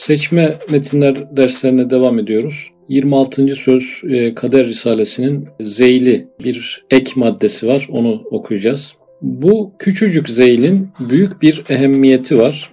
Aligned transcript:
Seçme 0.00 0.58
metinler 0.70 1.36
derslerine 1.36 1.90
devam 1.90 2.18
ediyoruz. 2.18 2.70
26. 2.88 3.56
söz 3.56 4.02
e, 4.10 4.34
Kader 4.34 4.66
Risalesi'nin 4.66 5.48
zeyli 5.60 6.28
bir 6.44 6.84
ek 6.90 7.12
maddesi 7.16 7.66
var. 7.66 7.88
Onu 7.90 8.22
okuyacağız. 8.30 8.94
Bu 9.22 9.72
küçücük 9.78 10.28
zeylin 10.28 10.88
büyük 11.10 11.42
bir 11.42 11.64
ehemmiyeti 11.68 12.38
var. 12.38 12.72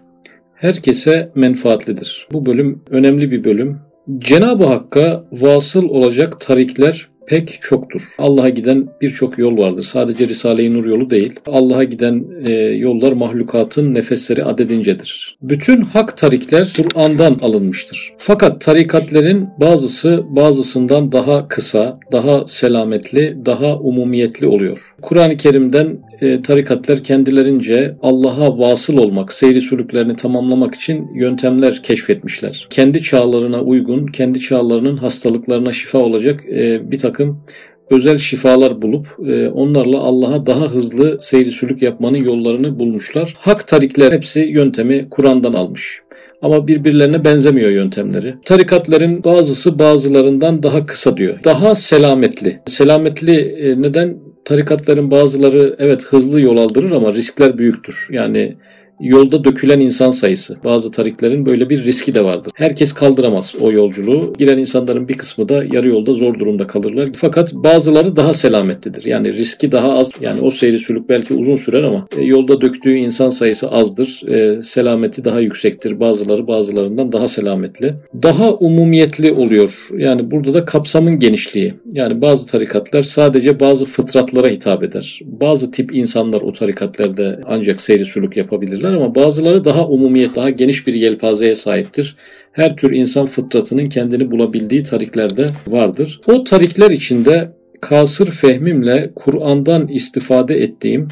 Herkese 0.56 1.32
menfaatlidir. 1.36 2.28
Bu 2.34 2.46
bölüm 2.46 2.84
önemli 2.90 3.32
bir 3.32 3.44
bölüm. 3.44 3.78
Cenab-ı 4.18 4.66
Hakk'a 4.66 5.26
vasıl 5.32 5.90
olacak 5.90 6.40
tarikler 6.40 7.08
pek 7.28 7.58
çoktur. 7.62 8.02
Allah'a 8.18 8.50
giden 8.50 8.88
birçok 9.02 9.38
yol 9.38 9.58
vardır. 9.58 9.84
Sadece 9.84 10.28
Risale-i 10.28 10.74
Nur 10.74 10.86
yolu 10.86 11.10
değil. 11.10 11.36
Allah'a 11.46 11.84
giden 11.84 12.26
e, 12.46 12.52
yollar 12.54 13.12
mahlukatın 13.12 13.94
nefesleri 13.94 14.44
adedincedir. 14.44 15.38
Bütün 15.42 15.82
hak 15.82 16.18
tarikler 16.18 16.74
Kur'an'dan 16.78 17.38
alınmıştır. 17.42 18.14
Fakat 18.18 18.62
tarikatlerin 18.62 19.48
bazısı 19.60 20.24
bazısından 20.30 21.12
daha 21.12 21.48
kısa, 21.48 22.00
daha 22.12 22.48
selametli, 22.48 23.38
daha 23.46 23.80
umumiyetli 23.80 24.48
oluyor. 24.48 24.80
Kur'an-ı 25.02 25.38
Kerim'den 25.38 25.98
e, 26.22 26.42
tarikatlar 26.42 27.04
kendilerince 27.04 27.96
Allah'a 28.02 28.60
vasıl 28.60 28.98
olmak, 28.98 29.34
seyri 29.34 29.62
sülüklerini 29.62 30.16
tamamlamak 30.16 30.76
için 30.76 31.08
yöntemler 31.16 31.84
keşfetmişler. 31.84 32.68
Kendi 32.70 33.02
çağlarına 33.02 33.62
uygun, 33.62 34.08
kendi 34.08 34.40
çağlarının 34.40 34.98
hastalıklarına 34.98 35.72
şifa 35.72 36.00
olacak 36.00 36.40
e, 36.52 36.92
bir 36.92 36.98
takım 36.98 37.42
özel 37.90 38.18
şifalar 38.18 38.82
bulup 38.82 39.08
e, 39.28 39.48
onlarla 39.48 39.98
Allah'a 39.98 40.46
daha 40.46 40.66
hızlı 40.66 41.18
seyri 41.22 41.52
sülük 41.52 41.82
yapmanın 41.82 42.24
yollarını 42.24 42.80
bulmuşlar. 42.80 43.34
Hak 43.38 43.68
tarikler 43.68 44.12
hepsi 44.12 44.40
yöntemi 44.40 45.08
Kur'an'dan 45.10 45.54
almış. 45.54 46.02
Ama 46.42 46.68
birbirlerine 46.68 47.26
benzemiyor 47.26 47.70
yöntemleri. 47.70 48.36
Tarikatların 48.46 49.24
bazısı 49.24 49.80
bazılarından 49.80 50.64
daha 50.64 50.86
kısa 50.86 51.18
diyor. 51.18 51.44
Daha 51.44 51.76
selametli. 51.76 52.60
Selametli 52.66 53.56
neden? 53.78 54.27
Tarikatların 54.48 55.12
bazıları 55.12 55.76
evet 55.80 56.06
hızlı 56.06 56.42
yol 56.42 56.58
aldırır 56.58 56.92
ama 56.92 57.14
riskler 57.14 57.58
büyüktür. 57.58 58.08
Yani 58.12 58.58
yolda 59.00 59.44
dökülen 59.44 59.80
insan 59.80 60.12
sayısı. 60.12 60.58
Bazı 60.64 60.92
tariklerin 60.92 61.46
böyle 61.46 61.70
bir 61.70 61.84
riski 61.84 62.16
de 62.16 62.24
vardır. 62.24 62.52
Herkes 62.56 62.94
kaldıramaz 62.94 63.56
o 63.60 63.72
yolculuğu. 63.72 64.34
Giren 64.38 64.58
insanların 64.58 65.08
bir 65.08 65.18
kısmı 65.18 65.50
da 65.50 65.64
yarı 65.74 65.90
yolda 65.90 66.14
zor 66.14 66.40
durumda 66.40 66.68
kalırlar. 66.68 67.10
Fakat 67.16 67.54
bazıları 67.54 68.16
daha 68.16 68.34
selametlidir. 68.34 69.06
Yani 69.06 69.34
riski 69.34 69.72
daha 69.72 69.94
az. 69.94 70.12
Yani 70.22 70.42
o 70.42 70.52
seyri 70.52 70.80
sülük 70.80 71.10
belki 71.10 71.34
uzun 71.34 71.56
sürer 71.56 71.84
ama 71.84 72.08
e, 72.18 72.24
yolda 72.24 72.62
döktüğü 72.62 72.94
insan 72.94 73.30
sayısı 73.30 73.72
azdır. 73.72 74.32
E, 74.32 74.62
selameti 74.62 75.26
daha 75.26 75.40
yüksektir. 75.40 76.00
Bazıları 76.00 76.48
bazılarından 76.48 77.12
daha 77.12 77.28
selametli. 77.28 77.94
Daha 78.24 78.54
umumiyetli 78.54 79.32
oluyor. 79.32 79.90
Yani 79.98 80.32
burada 80.32 80.54
da 80.54 80.66
kapsamın 80.66 81.20
genişliği. 81.20 81.74
Yani 81.94 82.22
bazı 82.22 82.48
tarikatlar 82.48 83.04
sadece 83.04 83.60
bazı 83.60 83.86
fıtratlara 83.86 84.48
hitap 84.48 84.84
eder. 84.84 85.20
Bazı 85.26 85.72
tip 85.72 85.96
insanlar 85.96 86.42
o 86.42 86.52
tarikatlarda 86.52 87.40
ancak 87.46 87.82
seyri 87.82 88.06
sülük 88.06 88.38
yapabilirler 88.38 88.87
tarikatlar 88.88 89.06
ama 89.06 89.16
bazıları 89.16 89.66
daha 89.66 89.88
umumiyet, 89.88 90.36
daha 90.36 90.50
geniş 90.50 90.88
bir 90.88 90.94
yelpazeye 90.94 91.56
sahiptir. 91.56 92.16
Her 92.52 92.76
tür 92.76 92.92
insan 92.92 93.26
fıtratının 93.26 93.86
kendini 93.86 94.32
bulabildiği 94.32 94.84
tariklerde 94.84 95.48
vardır. 95.68 96.20
O 96.28 96.44
tarikler 96.44 96.92
içinde 96.92 97.52
kasır 97.82 98.32
fehmimle 98.32 99.12
Kur'an'dan 99.16 99.88
istifade 99.88 100.62
ettiğim 100.62 101.08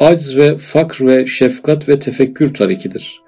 acz 0.00 0.36
ve 0.36 0.56
fakr 0.58 1.06
ve 1.06 1.26
şefkat 1.26 1.88
ve 1.88 1.98
tefekkür 1.98 2.54
tarikidir. 2.54 3.20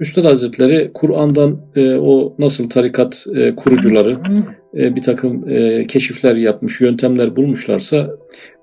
Üstad 0.00 0.24
Hazretleri 0.24 0.90
Kur'an'dan 0.94 1.60
e, 1.76 1.94
o 1.94 2.34
nasıl 2.38 2.68
tarikat 2.68 3.26
e, 3.36 3.54
kurucuları 3.54 4.18
e, 4.76 4.96
bir 4.96 5.02
takım 5.02 5.48
e, 5.48 5.86
keşifler 5.86 6.36
yapmış, 6.36 6.80
yöntemler 6.80 7.36
bulmuşlarsa 7.36 8.10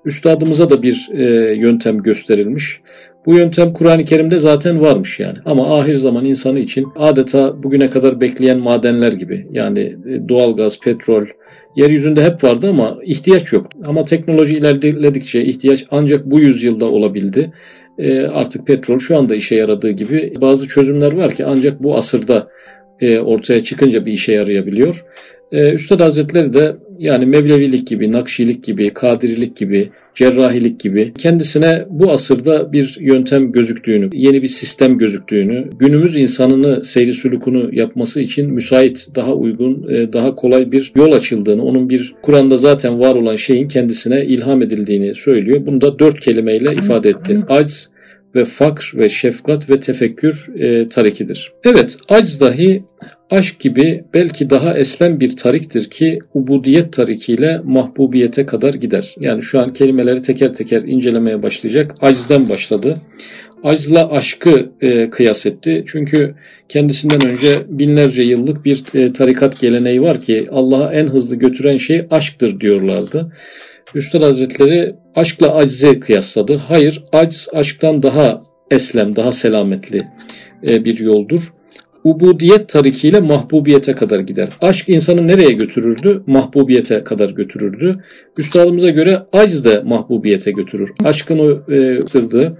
üstadımıza 0.04 0.70
da 0.70 0.82
bir 0.82 1.08
e, 1.12 1.54
yöntem 1.54 2.02
gösterilmiş. 2.02 2.80
Bu 3.26 3.34
yöntem 3.34 3.72
Kur'an-ı 3.72 4.04
Kerim'de 4.04 4.38
zaten 4.38 4.80
varmış 4.80 5.20
yani. 5.20 5.38
Ama 5.44 5.78
ahir 5.78 5.94
zaman 5.94 6.24
insanı 6.24 6.58
için 6.58 6.86
adeta 6.96 7.62
bugüne 7.62 7.90
kadar 7.90 8.20
bekleyen 8.20 8.58
madenler 8.58 9.12
gibi. 9.12 9.46
Yani 9.50 9.80
e, 9.80 10.28
doğalgaz, 10.28 10.80
petrol, 10.80 11.24
yeryüzünde 11.76 12.24
hep 12.24 12.44
vardı 12.44 12.68
ama 12.70 12.98
ihtiyaç 13.04 13.52
yok. 13.52 13.66
Ama 13.86 14.04
teknoloji 14.04 14.56
ilerledikçe 14.56 15.44
ihtiyaç 15.44 15.84
ancak 15.90 16.30
bu 16.30 16.40
yüzyılda 16.40 16.84
olabildi. 16.84 17.52
E, 17.98 18.20
artık 18.20 18.66
petrol 18.66 18.98
şu 18.98 19.16
anda 19.16 19.34
işe 19.34 19.54
yaradığı 19.54 19.90
gibi 19.90 20.34
bazı 20.40 20.68
çözümler 20.68 21.12
var 21.12 21.34
ki 21.34 21.44
ancak 21.46 21.82
bu 21.82 21.96
asırda 21.96 22.48
e, 23.00 23.18
ortaya 23.18 23.62
çıkınca 23.62 24.06
bir 24.06 24.12
işe 24.12 24.32
yarayabiliyor. 24.32 25.04
Ee, 25.52 25.72
Üstad 25.72 26.00
Hazretleri 26.00 26.52
de 26.52 26.76
yani 26.98 27.26
Mevlevilik 27.26 27.86
gibi, 27.86 28.12
Nakşilik 28.12 28.64
gibi, 28.64 28.90
Kadirilik 28.90 29.56
gibi, 29.56 29.88
Cerrahilik 30.14 30.80
gibi 30.80 31.12
kendisine 31.18 31.84
bu 31.90 32.10
asırda 32.12 32.72
bir 32.72 32.96
yöntem 33.00 33.52
gözüktüğünü, 33.52 34.10
yeni 34.12 34.42
bir 34.42 34.48
sistem 34.48 34.98
gözüktüğünü, 34.98 35.70
günümüz 35.78 36.16
insanını 36.16 36.84
seyri 36.84 37.14
sülükünü 37.14 37.76
yapması 37.76 38.20
için 38.20 38.50
müsait, 38.50 39.08
daha 39.14 39.34
uygun, 39.34 39.88
e, 39.90 40.12
daha 40.12 40.34
kolay 40.34 40.72
bir 40.72 40.92
yol 40.96 41.12
açıldığını, 41.12 41.64
onun 41.64 41.88
bir 41.88 42.14
Kur'an'da 42.22 42.56
zaten 42.56 43.00
var 43.00 43.14
olan 43.14 43.36
şeyin 43.36 43.68
kendisine 43.68 44.24
ilham 44.24 44.62
edildiğini 44.62 45.14
söylüyor. 45.14 45.66
Bunu 45.66 45.80
da 45.80 45.98
dört 45.98 46.20
kelimeyle 46.20 46.72
ifade 46.72 47.08
etti. 47.08 47.38
Acz, 47.48 47.88
ve 48.36 48.44
fakr 48.44 48.92
ve 48.94 49.08
şefkat 49.08 49.70
ve 49.70 49.80
tefekkür 49.80 50.48
e, 50.58 50.88
tarikidir. 50.88 51.52
Evet, 51.64 51.96
acz 52.08 52.40
dahi 52.40 52.84
aşk 53.30 53.60
gibi 53.60 54.04
belki 54.14 54.50
daha 54.50 54.78
eslem 54.78 55.20
bir 55.20 55.36
tariktir 55.36 55.90
ki 55.90 56.18
ubudiyet 56.34 56.92
tarikiyle 56.92 57.60
mahbubiyete 57.64 58.46
kadar 58.46 58.74
gider. 58.74 59.14
Yani 59.20 59.42
şu 59.42 59.60
an 59.60 59.72
kelimeleri 59.72 60.20
teker 60.20 60.54
teker 60.54 60.82
incelemeye 60.82 61.42
başlayacak. 61.42 61.94
Acizden 62.00 62.48
başladı. 62.48 62.96
Acla 63.62 64.10
aşkı 64.10 64.70
e, 64.80 65.10
kıyas 65.10 65.46
etti. 65.46 65.84
Çünkü 65.86 66.34
kendisinden 66.68 67.26
önce 67.26 67.58
binlerce 67.68 68.22
yıllık 68.22 68.64
bir 68.64 68.82
e, 68.94 69.12
tarikat 69.12 69.60
geleneği 69.60 70.02
var 70.02 70.20
ki 70.20 70.44
Allah'a 70.50 70.92
en 70.92 71.06
hızlı 71.06 71.36
götüren 71.36 71.76
şey 71.76 72.06
aşktır 72.10 72.60
diyorlardı. 72.60 73.32
Üstad 73.96 74.22
Hazretleri 74.22 74.94
aşkla 75.14 75.54
acize 75.54 76.00
kıyasladı. 76.00 76.56
Hayır, 76.68 77.04
aciz 77.12 77.48
aşktan 77.52 78.02
daha 78.02 78.42
eslem, 78.70 79.16
daha 79.16 79.32
selametli 79.32 80.00
e, 80.70 80.84
bir 80.84 80.98
yoldur. 80.98 81.52
Ubudiyet 82.04 82.68
tarikiyle 82.68 83.20
mahbubiyete 83.20 83.94
kadar 83.94 84.20
gider. 84.20 84.48
Aşk 84.60 84.88
insanı 84.88 85.26
nereye 85.26 85.52
götürürdü? 85.52 86.22
Mahbubiyete 86.26 87.04
kadar 87.04 87.30
götürürdü. 87.30 88.04
Üstadımıza 88.38 88.90
göre 88.90 89.22
aciz 89.32 89.64
de 89.64 89.82
mahbubiyete 89.84 90.50
götürür. 90.50 90.92
Aşkın 91.04 91.62
e, 91.70 92.00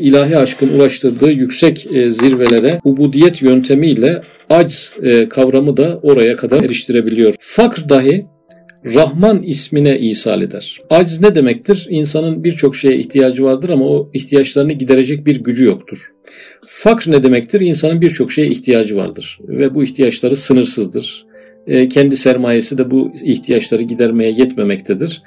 ilahi 0.00 0.38
aşkın 0.38 0.68
ulaştırdığı 0.68 1.30
yüksek 1.30 1.92
e, 1.92 2.10
zirvelere 2.10 2.80
ubudiyet 2.84 3.42
yöntemiyle 3.42 4.20
aciz 4.50 4.96
kavramı 5.30 5.76
da 5.76 5.98
oraya 6.02 6.36
kadar 6.36 6.62
eriştirebiliyor. 6.62 7.34
Fakr 7.38 7.88
dahi 7.88 8.26
Rahman 8.94 9.42
ismine 9.42 9.98
isal 9.98 10.42
eder. 10.42 10.82
Aciz 10.90 11.20
ne 11.20 11.34
demektir? 11.34 11.86
İnsanın 11.90 12.44
birçok 12.44 12.76
şeye 12.76 12.96
ihtiyacı 12.96 13.44
vardır 13.44 13.68
ama 13.68 13.84
o 13.84 14.10
ihtiyaçlarını 14.14 14.72
giderecek 14.72 15.26
bir 15.26 15.36
gücü 15.44 15.64
yoktur. 15.64 16.12
Fakr 16.68 17.10
ne 17.10 17.22
demektir? 17.22 17.60
İnsanın 17.60 18.00
birçok 18.00 18.32
şeye 18.32 18.48
ihtiyacı 18.48 18.96
vardır 18.96 19.38
ve 19.48 19.74
bu 19.74 19.84
ihtiyaçları 19.84 20.36
sınırsızdır. 20.36 21.26
E, 21.66 21.88
kendi 21.88 22.16
sermayesi 22.16 22.78
de 22.78 22.90
bu 22.90 23.12
ihtiyaçları 23.24 23.82
gidermeye 23.82 24.30
yetmemektedir. 24.30 25.22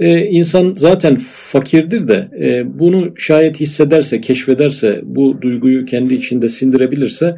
E, 0.00 0.26
insan 0.26 0.74
zaten 0.76 1.16
fakirdir 1.20 2.08
de 2.08 2.28
e, 2.40 2.78
bunu 2.78 3.12
şayet 3.16 3.60
hissederse, 3.60 4.20
keşfederse, 4.20 5.00
bu 5.04 5.42
duyguyu 5.42 5.86
kendi 5.86 6.14
içinde 6.14 6.48
sindirebilirse 6.48 7.36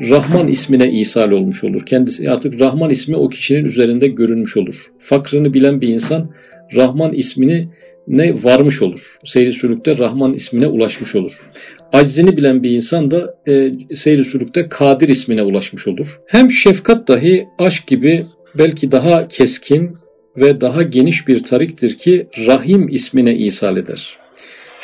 Rahman 0.00 0.48
ismine 0.48 0.90
isal 0.90 1.30
olmuş 1.30 1.64
olur. 1.64 1.86
Kendisi 1.86 2.30
artık 2.30 2.60
Rahman 2.60 2.90
ismi 2.90 3.16
o 3.16 3.28
kişinin 3.28 3.64
üzerinde 3.64 4.06
görünmüş 4.06 4.56
olur. 4.56 4.86
Fakrını 4.98 5.54
bilen 5.54 5.80
bir 5.80 5.88
insan 5.88 6.30
Rahman 6.76 7.12
ismini 7.12 7.68
ne 8.08 8.44
varmış 8.44 8.82
olur. 8.82 9.16
Seyri 9.24 9.52
sülükte 9.52 9.98
Rahman 9.98 10.34
ismine 10.34 10.66
ulaşmış 10.66 11.14
olur. 11.14 11.46
Aczini 11.92 12.36
bilen 12.36 12.62
bir 12.62 12.70
insan 12.70 13.10
da 13.10 13.34
e, 13.48 13.72
seyri 13.94 14.24
sülükte 14.24 14.68
Kadir 14.68 15.08
ismine 15.08 15.42
ulaşmış 15.42 15.88
olur. 15.88 16.20
Hem 16.26 16.50
şefkat 16.50 17.08
dahi 17.08 17.46
aşk 17.58 17.86
gibi 17.86 18.24
belki 18.58 18.92
daha 18.92 19.28
keskin 19.28 19.94
ve 20.36 20.60
daha 20.60 20.82
geniş 20.82 21.28
bir 21.28 21.42
tariktir 21.42 21.98
ki 21.98 22.26
Rahim 22.46 22.88
ismine 22.88 23.36
isal 23.36 23.76
eder. 23.76 24.23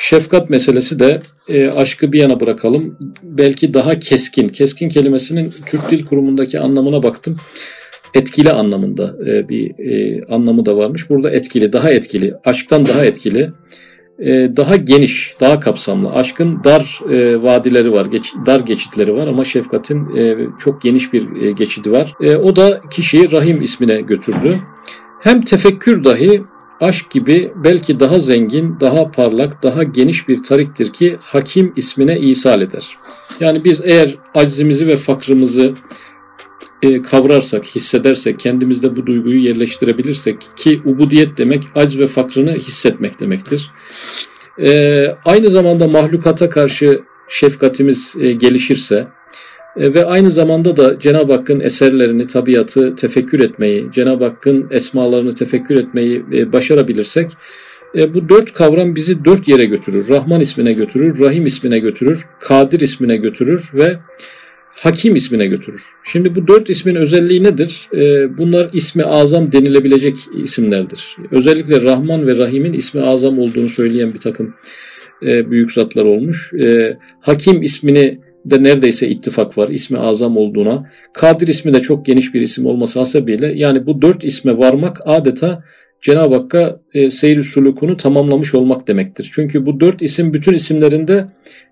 Şefkat 0.01 0.51
meselesi 0.51 0.99
de 0.99 1.23
e, 1.49 1.69
aşkı 1.69 2.13
bir 2.13 2.19
yana 2.19 2.41
bırakalım. 2.41 2.99
Belki 3.23 3.75
daha 3.75 3.99
keskin. 3.99 4.49
Keskin 4.49 4.89
kelimesinin 4.89 5.51
Türk 5.71 5.91
Dil 5.91 6.05
Kurumu'ndaki 6.05 6.61
anlamına 6.61 7.03
baktım. 7.03 7.37
Etkili 8.15 8.51
anlamında 8.51 9.17
e, 9.27 9.49
bir 9.49 9.79
e, 9.79 10.25
anlamı 10.25 10.67
da 10.67 10.77
varmış. 10.77 11.11
Burada 11.11 11.31
etkili, 11.31 11.73
daha 11.73 11.91
etkili, 11.91 12.35
aşktan 12.45 12.87
daha 12.87 13.05
etkili. 13.05 13.51
e, 14.19 14.57
daha 14.57 14.77
geniş, 14.77 15.35
daha 15.41 15.61
kapsamlı. 15.61 16.13
Aşkın 16.13 16.65
dar 16.65 17.01
e, 17.13 17.43
vadileri 17.43 17.93
var, 17.93 18.07
geç, 18.07 18.33
dar 18.47 18.61
geçitleri 18.61 19.15
var 19.15 19.27
ama 19.27 19.45
şefkatin 19.45 20.17
e, 20.17 20.37
çok 20.59 20.83
geniş 20.83 21.13
bir 21.13 21.43
e, 21.43 21.51
geçidi 21.53 21.93
var. 21.93 22.15
E, 22.21 22.37
o 22.37 22.57
da 22.57 22.81
kişiyi 22.91 23.33
Rahim 23.33 23.63
ismine 23.63 24.01
götürdü. 24.01 24.59
Hem 25.21 25.43
tefekkür 25.43 26.05
dahi 26.05 26.43
aşk 26.81 27.11
gibi 27.11 27.53
belki 27.65 28.01
daha 28.01 28.21
zengin, 28.21 28.77
daha 28.81 29.11
parlak, 29.11 29.63
daha 29.63 29.83
geniş 29.83 30.29
bir 30.29 30.43
tariktir 30.43 30.93
ki 30.93 31.17
Hakim 31.21 31.73
ismine 31.77 32.21
isal 32.21 32.63
eder. 32.63 32.97
Yani 33.41 33.65
biz 33.65 33.81
eğer 33.85 34.17
acizimizi 34.35 34.87
ve 34.87 34.97
fakrımızı 34.97 35.75
e, 36.83 37.03
kavrarsak, 37.03 37.65
hissedersek, 37.65 38.39
kendimizde 38.39 38.97
bu 38.97 39.07
duyguyu 39.07 39.43
yerleştirebilirsek 39.43 40.49
ki 40.57 40.81
ubudiyet 40.85 41.39
demek 41.39 41.63
acz 41.75 41.99
ve 41.99 42.07
fakrını 42.07 42.53
hissetmek 42.53 43.21
demektir. 43.21 43.71
E, 44.63 45.07
aynı 45.25 45.51
zamanda 45.51 45.89
mahlukata 45.89 46.49
karşı 46.49 47.01
şefkatimiz 47.29 48.17
e, 48.21 48.33
gelişirse 48.33 49.09
ve 49.77 50.05
aynı 50.05 50.31
zamanda 50.31 50.77
da 50.77 50.99
Cenab-ı 50.99 51.33
Hakk'ın 51.33 51.61
eserlerini, 51.61 52.27
tabiatı 52.27 52.95
tefekkür 52.95 53.41
etmeyi, 53.41 53.89
Cenab-ı 53.93 54.25
Hakk'ın 54.25 54.67
esmalarını 54.71 55.33
tefekkür 55.33 55.77
etmeyi 55.77 56.25
e, 56.33 56.53
başarabilirsek 56.53 57.31
e, 57.95 58.15
bu 58.15 58.29
dört 58.29 58.53
kavram 58.53 58.97
bizi 58.97 59.25
dört 59.25 59.49
yere 59.49 59.65
götürür. 59.65 60.09
Rahman 60.09 60.41
ismine 60.41 60.73
götürür, 60.73 61.21
Rahim 61.21 61.47
ismine 61.47 61.79
götürür, 61.79 62.27
Kadir 62.41 62.81
ismine 62.81 63.17
götürür 63.17 63.71
ve 63.75 63.97
Hakim 64.71 65.17
ismine 65.17 65.47
götürür. 65.47 65.83
Şimdi 66.05 66.35
bu 66.35 66.47
dört 66.47 66.71
ismin 66.71 66.95
özelliği 66.95 67.43
nedir? 67.43 67.89
Bunlar 68.39 68.71
ismi 68.73 69.03
azam 69.03 69.53
denilebilecek 69.53 70.17
isimlerdir. 70.43 71.17
Özellikle 71.31 71.83
Rahman 71.83 72.27
ve 72.27 72.37
Rahim'in 72.37 72.73
ismi 72.73 73.03
azam 73.03 73.39
olduğunu 73.39 73.69
söyleyen 73.69 74.15
bir 74.15 74.19
takım 74.19 74.55
e, 75.23 75.51
büyük 75.51 75.73
zatlar 75.73 76.05
olmuş. 76.05 76.53
Hakim 77.21 77.63
ismini 77.63 78.21
de 78.45 78.63
neredeyse 78.63 79.09
ittifak 79.09 79.59
var 79.59 79.69
ismi 79.69 79.99
azam 79.99 80.37
olduğuna. 80.37 80.91
Kadir 81.13 81.49
ismi 81.49 81.73
de 81.73 81.81
çok 81.81 82.07
geniş 82.07 82.35
bir 82.35 82.41
isim 82.41 82.67
olması 82.67 82.99
hasebiyle 82.99 83.47
yani 83.47 83.87
bu 83.87 84.03
dört 84.03 84.25
isme 84.25 84.59
varmak 84.59 85.01
adeta 85.05 85.65
Cenab-ı 86.01 86.35
Hakk'a 86.35 86.81
e, 86.95 87.11
seyir 87.11 87.43
sulukunu 87.43 87.97
tamamlamış 87.97 88.55
olmak 88.55 88.89
demektir. 88.89 89.31
Çünkü 89.35 89.67
bu 89.67 89.81
dört 89.81 90.03
isim 90.03 90.33
bütün 90.33 90.53
isimlerinde 90.53 91.27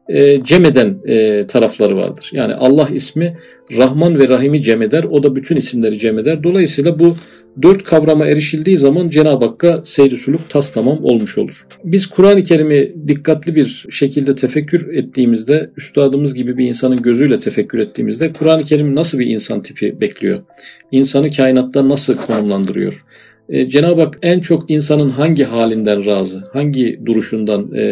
e, 0.09 0.45
cem 0.45 0.65
eden 0.65 0.99
e, 1.07 1.47
tarafları 1.47 1.97
vardır. 1.97 2.31
Yani 2.33 2.55
Allah 2.55 2.89
ismi 2.93 3.37
Rahman 3.79 4.19
ve 4.19 4.29
Rahim'i 4.29 4.63
cem 4.63 4.83
eder. 4.83 5.05
O 5.05 5.23
da 5.23 5.37
bütün 5.37 5.57
isimleri 5.57 5.99
cem 5.99 6.19
eder. 6.19 6.43
Dolayısıyla 6.43 6.99
bu 6.99 7.17
dört 7.63 7.85
kavrama 7.85 8.27
erişildiği 8.27 8.79
zaman 8.79 9.09
Cenab-ı 9.09 9.45
Hakk'a 9.45 9.81
seyri 9.85 10.17
suluk 10.17 10.51
tas 10.51 10.73
tamam 10.73 10.99
olmuş 11.03 11.39
olur. 11.39 11.67
Biz 11.85 12.07
Kur'an-ı 12.07 12.43
Kerim'i 12.43 13.09
dikkatli 13.09 13.55
bir 13.55 13.87
şekilde 13.91 14.35
tefekkür 14.35 14.95
ettiğimizde, 14.95 15.71
üstadımız 15.77 16.35
gibi 16.35 16.59
bir 16.59 16.69
insanın 16.69 17.03
gözüyle 17.03 17.39
tefekkür 17.39 17.79
ettiğimizde 17.79 18.33
Kur'an-ı 18.33 18.65
Kerim 18.65 18.95
nasıl 18.95 19.19
bir 19.19 19.27
insan 19.27 19.63
tipi 19.63 20.01
bekliyor? 20.01 20.39
İnsanı 20.93 21.31
kainatta 21.31 21.89
nasıl 21.89 22.17
konumlandırıyor? 22.17 23.05
E, 23.49 23.69
Cenab-ı 23.69 24.01
Hak 24.01 24.19
en 24.23 24.41
çok 24.41 24.71
insanın 24.71 25.11
hangi 25.11 25.45
halinden 25.45 26.07
razı, 26.07 26.43
hangi 26.53 27.01
duruşundan 27.07 27.75
e, 27.75 27.83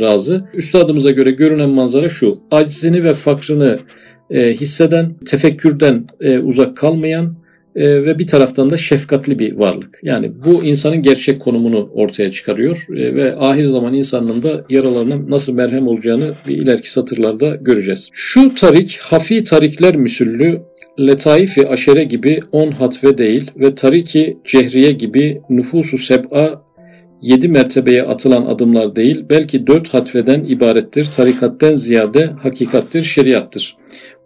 razı? 0.00 0.44
Üstadımıza 0.54 1.10
göre 1.10 1.30
görünen 1.30 1.70
manzara 1.70 2.08
şu. 2.08 2.38
Acizini 2.50 3.04
ve 3.04 3.14
fakrını 3.14 3.78
e, 4.30 4.52
hisseden, 4.52 5.14
tefekkürden 5.26 6.06
e, 6.20 6.38
uzak 6.38 6.76
kalmayan 6.76 7.36
e, 7.76 8.04
ve 8.04 8.18
bir 8.18 8.26
taraftan 8.26 8.70
da 8.70 8.76
şefkatli 8.76 9.38
bir 9.38 9.52
varlık. 9.52 9.98
Yani 10.02 10.32
bu 10.44 10.64
insanın 10.64 11.02
gerçek 11.02 11.40
konumunu 11.40 11.90
ortaya 11.94 12.32
çıkarıyor 12.32 12.86
e, 12.90 13.14
ve 13.14 13.36
ahir 13.36 13.64
zaman 13.64 13.94
insanlığın 13.94 14.42
da 14.42 14.64
yaralarına 14.70 15.30
nasıl 15.30 15.52
merhem 15.52 15.86
olacağını 15.86 16.34
bir 16.48 16.56
ileriki 16.56 16.92
satırlarda 16.92 17.54
göreceğiz. 17.54 18.08
Şu 18.12 18.54
tarik, 18.54 18.98
hafi 19.02 19.44
tarikler 19.44 19.96
müsüllü 19.96 20.60
Letaifi 21.00 21.68
aşere 21.68 22.04
gibi 22.04 22.40
on 22.52 22.70
hatve 22.70 23.18
değil 23.18 23.50
ve 23.56 23.74
tariki 23.74 24.38
cehriye 24.44 24.92
gibi 24.92 25.40
nüfusu 25.50 25.98
seb'a 25.98 26.66
yedi 27.22 27.48
mertebeye 27.48 28.02
atılan 28.02 28.46
adımlar 28.46 28.96
değil, 28.96 29.24
belki 29.30 29.66
dört 29.66 29.94
hatveden 29.94 30.44
ibarettir. 30.44 31.04
Tarikatten 31.04 31.74
ziyade 31.74 32.26
hakikattir, 32.26 33.02
şeriattır. 33.02 33.76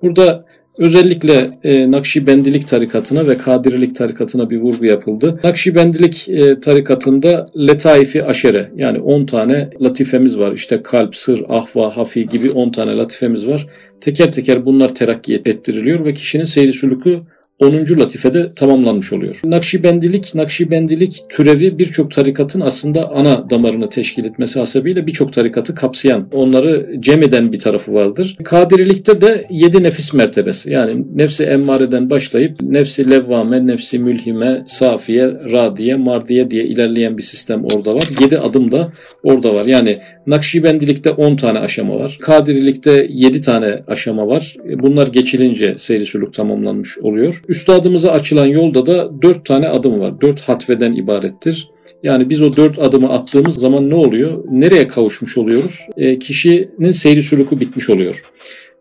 Burada 0.02 0.44
özellikle 0.78 1.46
e, 1.64 1.90
Nakşibendilik 1.90 2.68
tarikatına 2.68 3.28
ve 3.28 3.36
Kadirilik 3.36 3.94
tarikatına 3.96 4.50
bir 4.50 4.58
vurgu 4.58 4.84
yapıldı. 4.84 5.40
Nakşibendilik 5.44 6.28
e, 6.28 6.60
tarikatında 6.60 7.46
letaifi 7.56 8.24
aşere 8.24 8.70
yani 8.76 8.98
10 9.00 9.26
tane 9.26 9.70
latifemiz 9.80 10.38
var. 10.38 10.52
İşte 10.52 10.82
kalp, 10.82 11.16
sır, 11.16 11.44
ahva, 11.48 11.96
hafi 11.96 12.28
gibi 12.28 12.50
10 12.50 12.70
tane 12.70 12.96
latifemiz 12.96 13.46
var 13.46 13.66
teker 14.00 14.32
teker 14.32 14.66
bunlar 14.66 14.94
terakki 14.94 15.34
ettiriliyor 15.34 16.04
ve 16.04 16.14
kişinin 16.14 16.44
seyri 16.44 16.72
sülükü 16.72 17.20
10. 17.60 17.98
latifede 17.98 18.52
tamamlanmış 18.54 19.12
oluyor. 19.12 19.40
Nakşibendilik, 19.44 20.34
Nakşibendilik 20.34 21.20
türevi 21.28 21.78
birçok 21.78 22.10
tarikatın 22.10 22.60
aslında 22.60 23.10
ana 23.10 23.50
damarını 23.50 23.88
teşkil 23.88 24.24
etmesi 24.24 24.58
hasebiyle 24.58 25.06
birçok 25.06 25.32
tarikatı 25.32 25.74
kapsayan, 25.74 26.28
onları 26.32 26.90
cem 27.00 27.22
eden 27.22 27.52
bir 27.52 27.58
tarafı 27.58 27.94
vardır. 27.94 28.36
Kadirilikte 28.44 29.20
de 29.20 29.46
yedi 29.50 29.82
nefis 29.82 30.14
mertebesi 30.14 30.70
yani 30.70 31.04
nefsi 31.14 31.44
emmareden 31.44 32.10
başlayıp 32.10 32.60
nefsi 32.60 33.10
levvame, 33.10 33.66
nefsi 33.66 33.98
mülhime, 33.98 34.62
safiye, 34.66 35.26
radiye, 35.26 35.96
mardiye 35.96 36.50
diye 36.50 36.64
ilerleyen 36.64 37.18
bir 37.18 37.22
sistem 37.22 37.64
orada 37.64 37.94
var. 37.94 38.08
Yedi 38.20 38.38
adım 38.38 38.70
da 38.72 38.92
orada 39.22 39.54
var. 39.54 39.64
Yani 39.64 39.98
Nakşibendilikte 40.26 41.10
10 41.10 41.36
tane 41.36 41.58
aşama 41.58 41.98
var. 41.98 42.18
Kadirilikte 42.20 43.06
7 43.10 43.40
tane 43.40 43.82
aşama 43.86 44.26
var. 44.26 44.56
Bunlar 44.64 45.06
geçilince 45.08 45.74
seyri 45.78 46.06
sülük 46.06 46.32
tamamlanmış 46.32 46.98
oluyor. 46.98 47.42
Üstadımıza 47.48 48.12
açılan 48.12 48.46
yolda 48.46 48.86
da 48.86 49.22
4 49.22 49.44
tane 49.44 49.68
adım 49.68 50.00
var. 50.00 50.20
4 50.20 50.40
hatveden 50.40 50.92
ibarettir. 50.92 51.68
Yani 52.02 52.30
biz 52.30 52.42
o 52.42 52.56
dört 52.56 52.78
adımı 52.78 53.12
attığımız 53.12 53.54
zaman 53.54 53.90
ne 53.90 53.94
oluyor? 53.94 54.44
Nereye 54.50 54.86
kavuşmuş 54.86 55.38
oluyoruz? 55.38 55.80
E, 55.96 56.18
kişinin 56.18 56.92
seyri 56.92 57.22
sülükü 57.22 57.60
bitmiş 57.60 57.90
oluyor. 57.90 58.22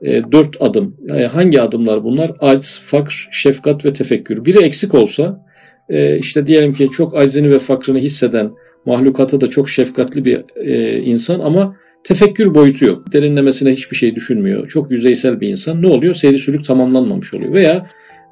E, 0.01 0.31
dört 0.31 0.61
adım. 0.61 0.95
Yani 1.07 1.25
hangi 1.25 1.61
adımlar 1.61 2.03
bunlar? 2.03 2.31
Aciz, 2.39 2.81
fakr, 2.83 3.27
şefkat 3.31 3.85
ve 3.85 3.93
tefekkür. 3.93 4.45
Biri 4.45 4.63
eksik 4.63 4.93
olsa 4.95 5.45
e, 5.89 6.17
işte 6.17 6.47
diyelim 6.47 6.73
ki 6.73 6.89
çok 6.91 7.17
acizini 7.17 7.51
ve 7.51 7.59
fakrını 7.59 7.99
hisseden, 7.99 8.51
mahlukata 8.85 9.41
da 9.41 9.49
çok 9.49 9.69
şefkatli 9.69 10.25
bir 10.25 10.43
e, 10.55 10.99
insan 10.99 11.39
ama 11.39 11.75
tefekkür 12.03 12.55
boyutu 12.55 12.85
yok. 12.85 13.13
Derinlemesine 13.13 13.71
hiçbir 13.71 13.95
şey 13.95 14.15
düşünmüyor. 14.15 14.67
Çok 14.67 14.91
yüzeysel 14.91 15.41
bir 15.41 15.49
insan. 15.49 15.81
Ne 15.81 15.87
oluyor? 15.87 16.13
Seyri 16.13 16.39
sülük 16.39 16.63
tamamlanmamış 16.63 17.33
oluyor. 17.33 17.53
Veya 17.53 17.85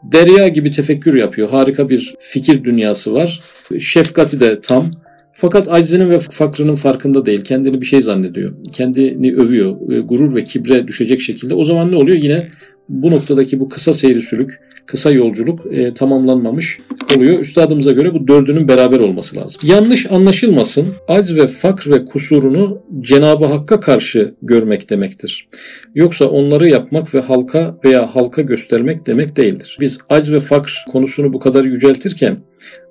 derya 0.03 0.47
gibi 0.47 0.71
tefekkür 0.71 1.15
yapıyor. 1.15 1.49
Harika 1.49 1.89
bir 1.89 2.15
fikir 2.19 2.63
dünyası 2.63 3.13
var. 3.13 3.39
Şefkati 3.79 4.39
de 4.39 4.61
tam. 4.61 4.91
Fakat 5.33 5.71
acizinin 5.71 6.09
ve 6.09 6.19
fakrının 6.19 6.75
farkında 6.75 7.25
değil. 7.25 7.41
Kendini 7.41 7.81
bir 7.81 7.85
şey 7.85 8.01
zannediyor. 8.01 8.53
Kendini 8.73 9.35
övüyor. 9.35 9.91
E, 9.91 9.99
gurur 9.99 10.35
ve 10.35 10.43
kibre 10.43 10.87
düşecek 10.87 11.21
şekilde. 11.21 11.53
O 11.53 11.65
zaman 11.65 11.91
ne 11.91 11.95
oluyor? 11.95 12.17
Yine 12.21 12.47
bu 12.89 13.11
noktadaki 13.11 13.59
bu 13.59 13.69
kısa 13.69 13.93
seyri 13.93 14.21
sülük, 14.21 14.59
kısa 14.85 15.11
yolculuk 15.11 15.73
e, 15.73 15.93
tamamlanmamış 15.93 16.79
oluyor. 17.17 17.39
Üstadımıza 17.39 17.91
göre 17.91 18.13
bu 18.13 18.27
dördünün 18.27 18.67
beraber 18.67 18.99
olması 18.99 19.35
lazım. 19.35 19.61
Yanlış 19.63 20.11
anlaşılmasın, 20.11 20.87
acz 21.07 21.35
ve 21.35 21.47
fakr 21.47 21.89
ve 21.89 22.05
kusurunu 22.05 22.81
Cenab-ı 22.99 23.45
Hakk'a 23.45 23.79
karşı 23.79 24.35
görmek 24.41 24.89
demektir. 24.89 25.47
Yoksa 25.95 26.25
onları 26.25 26.69
yapmak 26.69 27.15
ve 27.15 27.19
halka 27.19 27.77
veya 27.85 28.15
halka 28.15 28.41
göstermek 28.41 29.07
demek 29.07 29.37
değildir. 29.37 29.77
Biz 29.81 29.99
acz 30.09 30.31
ve 30.31 30.39
fakr 30.39 30.85
konusunu 30.91 31.33
bu 31.33 31.39
kadar 31.39 31.63
yüceltirken 31.63 32.37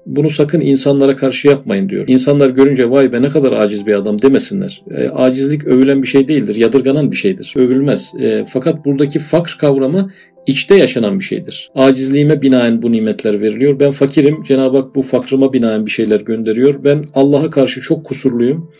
bunu 0.06 0.30
sakın 0.30 0.60
insanlara 0.60 1.16
karşı 1.16 1.48
yapmayın 1.48 1.88
diyor. 1.88 2.04
İnsanlar 2.08 2.50
görünce 2.50 2.90
vay 2.90 3.12
be 3.12 3.22
ne 3.22 3.28
kadar 3.28 3.52
aciz 3.52 3.86
bir 3.86 3.94
adam 3.94 4.22
demesinler. 4.22 4.82
E, 4.94 5.08
acizlik 5.08 5.64
övülen 5.64 6.02
bir 6.02 6.06
şey 6.06 6.28
değildir, 6.28 6.56
yadırganan 6.56 7.10
bir 7.10 7.16
şeydir. 7.16 7.54
Övülmez. 7.56 8.12
E, 8.20 8.44
fakat 8.48 8.84
buradaki 8.84 9.18
fakr 9.18 9.56
kavramı 9.60 10.10
içte 10.46 10.74
yaşanan 10.74 11.18
bir 11.18 11.24
şeydir. 11.24 11.70
Acizliğime 11.74 12.42
binaen 12.42 12.82
bu 12.82 12.92
nimetler 12.92 13.40
veriliyor. 13.40 13.80
Ben 13.80 13.90
fakirim. 13.90 14.42
Cenab-ı 14.42 14.76
Hak 14.76 14.94
bu 14.94 15.02
fakrıma 15.02 15.52
binaen 15.52 15.86
bir 15.86 15.90
şeyler 15.90 16.20
gönderiyor. 16.20 16.84
Ben 16.84 17.04
Allah'a 17.14 17.50
karşı 17.50 17.80
çok 17.80 18.04
kusurluyum. 18.04 18.70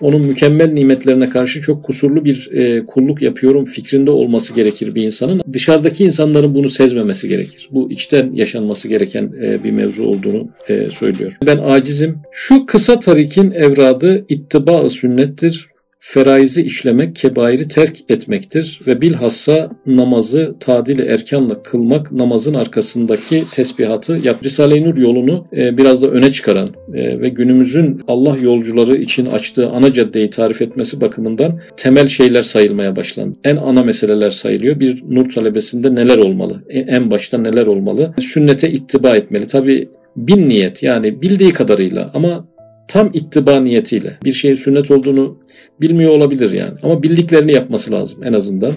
Onun 0.00 0.20
mükemmel 0.20 0.72
nimetlerine 0.72 1.28
karşı 1.28 1.60
çok 1.60 1.84
kusurlu 1.84 2.24
bir 2.24 2.50
e, 2.52 2.84
kulluk 2.84 3.22
yapıyorum 3.22 3.64
fikrinde 3.64 4.10
olması 4.10 4.54
gerekir 4.54 4.94
bir 4.94 5.02
insanın. 5.02 5.42
Dışarıdaki 5.52 6.04
insanların 6.04 6.54
bunu 6.54 6.68
sezmemesi 6.68 7.28
gerekir. 7.28 7.68
Bu 7.72 7.90
içten 7.90 8.32
yaşanması 8.32 8.88
gereken 8.88 9.32
e, 9.42 9.64
bir 9.64 9.70
mevzu 9.70 10.04
olduğunu 10.04 10.48
e, 10.68 10.90
söylüyor. 10.90 11.36
Ben 11.46 11.58
acizim. 11.58 12.18
Şu 12.32 12.66
kısa 12.66 12.98
tarikin 12.98 13.50
evradı 13.50 14.24
ittiba 14.28 14.88
sünnettir 14.88 15.73
feraizi 16.06 16.62
işlemek 16.62 17.16
kebairi 17.16 17.68
terk 17.68 17.96
etmektir 18.08 18.80
ve 18.86 19.00
bilhassa 19.00 19.70
namazı 19.86 20.54
tadili 20.60 21.02
erkanla 21.02 21.62
kılmak 21.62 22.12
namazın 22.12 22.54
arkasındaki 22.54 23.42
tesbihatı 23.52 24.12
yap. 24.12 24.44
Risale-i 24.44 24.84
Nur 24.84 24.96
yolunu 24.96 25.46
e, 25.56 25.78
biraz 25.78 26.02
da 26.02 26.08
öne 26.08 26.32
çıkaran 26.32 26.74
e, 26.94 27.20
ve 27.20 27.28
günümüzün 27.28 28.02
Allah 28.08 28.36
yolcuları 28.36 28.96
için 28.96 29.26
açtığı 29.26 29.70
ana 29.70 29.92
caddeyi 29.92 30.30
tarif 30.30 30.62
etmesi 30.62 31.00
bakımından 31.00 31.60
temel 31.76 32.06
şeyler 32.06 32.42
sayılmaya 32.42 32.96
başlandı. 32.96 33.38
En 33.44 33.56
ana 33.56 33.82
meseleler 33.82 34.30
sayılıyor. 34.30 34.80
Bir 34.80 35.02
nur 35.08 35.24
talebesinde 35.24 35.94
neler 35.94 36.18
olmalı? 36.18 36.64
E, 36.68 36.78
en 36.78 37.10
başta 37.10 37.38
neler 37.38 37.66
olmalı? 37.66 38.14
Sünnete 38.20 38.70
ittiba 38.70 39.16
etmeli. 39.16 39.46
Tabi 39.46 39.88
bin 40.16 40.48
niyet 40.48 40.82
yani 40.82 41.22
bildiği 41.22 41.52
kadarıyla 41.52 42.10
ama 42.14 42.53
tam 42.88 43.10
ittiba 43.12 43.60
niyetiyle 43.60 44.18
bir 44.24 44.32
şeyin 44.32 44.54
sünnet 44.54 44.90
olduğunu 44.90 45.38
bilmiyor 45.80 46.12
olabilir 46.12 46.52
yani. 46.52 46.74
Ama 46.82 47.02
bildiklerini 47.02 47.52
yapması 47.52 47.92
lazım 47.92 48.22
en 48.24 48.32
azından. 48.32 48.74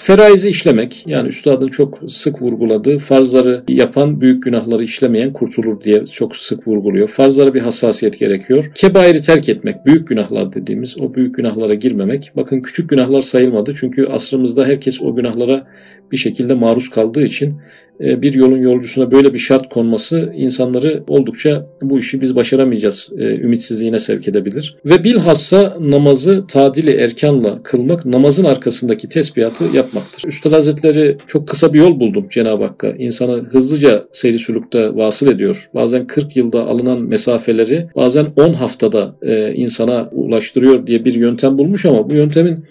Feraizi 0.00 0.48
işlemek 0.48 1.04
yani 1.06 1.28
üstadın 1.28 1.68
çok 1.68 2.00
sık 2.08 2.42
vurguladığı 2.42 2.98
farzları 2.98 3.64
yapan 3.68 4.20
büyük 4.20 4.42
günahları 4.42 4.84
işlemeyen 4.84 5.32
kurtulur 5.32 5.80
diye 5.80 6.06
çok 6.06 6.36
sık 6.36 6.68
vurguluyor. 6.68 7.08
Farzlara 7.08 7.54
bir 7.54 7.60
hassasiyet 7.60 8.18
gerekiyor. 8.18 8.70
Kebairi 8.74 9.22
terk 9.22 9.48
etmek 9.48 9.86
büyük 9.86 10.08
günahlar 10.08 10.52
dediğimiz 10.52 11.00
o 11.00 11.14
büyük 11.14 11.34
günahlara 11.34 11.74
girmemek. 11.74 12.32
Bakın 12.36 12.60
küçük 12.60 12.90
günahlar 12.90 13.20
sayılmadı 13.20 13.74
çünkü 13.76 14.06
asrımızda 14.06 14.66
herkes 14.66 15.02
o 15.02 15.14
günahlara 15.14 15.66
bir 16.12 16.16
şekilde 16.16 16.54
maruz 16.54 16.90
kaldığı 16.90 17.24
için 17.24 17.54
bir 18.00 18.34
yolun 18.34 18.58
yolcusuna 18.58 19.10
böyle 19.10 19.34
bir 19.34 19.38
şart 19.38 19.68
konması 19.68 20.32
insanları 20.36 21.02
oldukça 21.08 21.66
bu 21.82 21.98
işi 21.98 22.20
biz 22.20 22.36
başaramayacağız 22.36 23.10
e, 23.18 23.24
ümitsizliğine 23.24 23.98
sevk 23.98 24.28
edebilir. 24.28 24.76
Ve 24.84 25.04
bilhassa 25.04 25.76
namazı 25.80 26.44
tadili 26.48 26.90
erkanla 26.90 27.62
kılmak 27.62 28.04
namazın 28.04 28.44
arkasındaki 28.44 29.08
tesbihatı 29.08 29.64
yapmaktır. 29.74 30.28
Üstad 30.28 30.52
Hazretleri 30.52 31.16
çok 31.26 31.48
kısa 31.48 31.72
bir 31.72 31.78
yol 31.78 32.00
buldum 32.00 32.26
Cenab-ı 32.30 32.64
Hakk'a. 32.64 32.88
İnsanı 32.88 33.32
hızlıca 33.32 34.04
seyri 34.12 34.38
sülükte 34.38 34.94
vasıl 34.96 35.26
ediyor. 35.26 35.70
Bazen 35.74 36.06
40 36.06 36.36
yılda 36.36 36.66
alınan 36.66 37.00
mesafeleri 37.00 37.86
bazen 37.96 38.26
10 38.36 38.52
haftada 38.52 39.16
e, 39.22 39.54
insana 39.54 40.10
ulaştırıyor 40.12 40.86
diye 40.86 41.04
bir 41.04 41.14
yöntem 41.14 41.58
bulmuş 41.58 41.86
ama 41.86 42.10
bu 42.10 42.14
yöntemin 42.14 42.64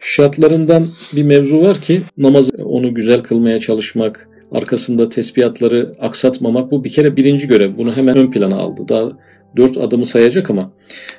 şartlarından 0.00 0.86
bir 1.16 1.22
mevzu 1.22 1.60
var 1.60 1.80
ki 1.80 2.02
namazı 2.16 2.52
onu 2.64 2.94
güzel 2.94 3.20
kılmaya 3.20 3.60
çalışmak, 3.60 4.28
arkasında 4.52 5.08
tesbihatları 5.08 5.92
aksatmamak 5.98 6.70
bu 6.70 6.84
bir 6.84 6.90
kere 6.90 7.16
birinci 7.16 7.48
görev. 7.48 7.76
Bunu 7.78 7.92
hemen 7.96 8.16
ön 8.16 8.30
plana 8.30 8.56
aldı. 8.56 8.82
Daha 8.88 9.12
dört 9.56 9.76
adımı 9.76 10.06
sayacak 10.06 10.50
ama 10.50 10.72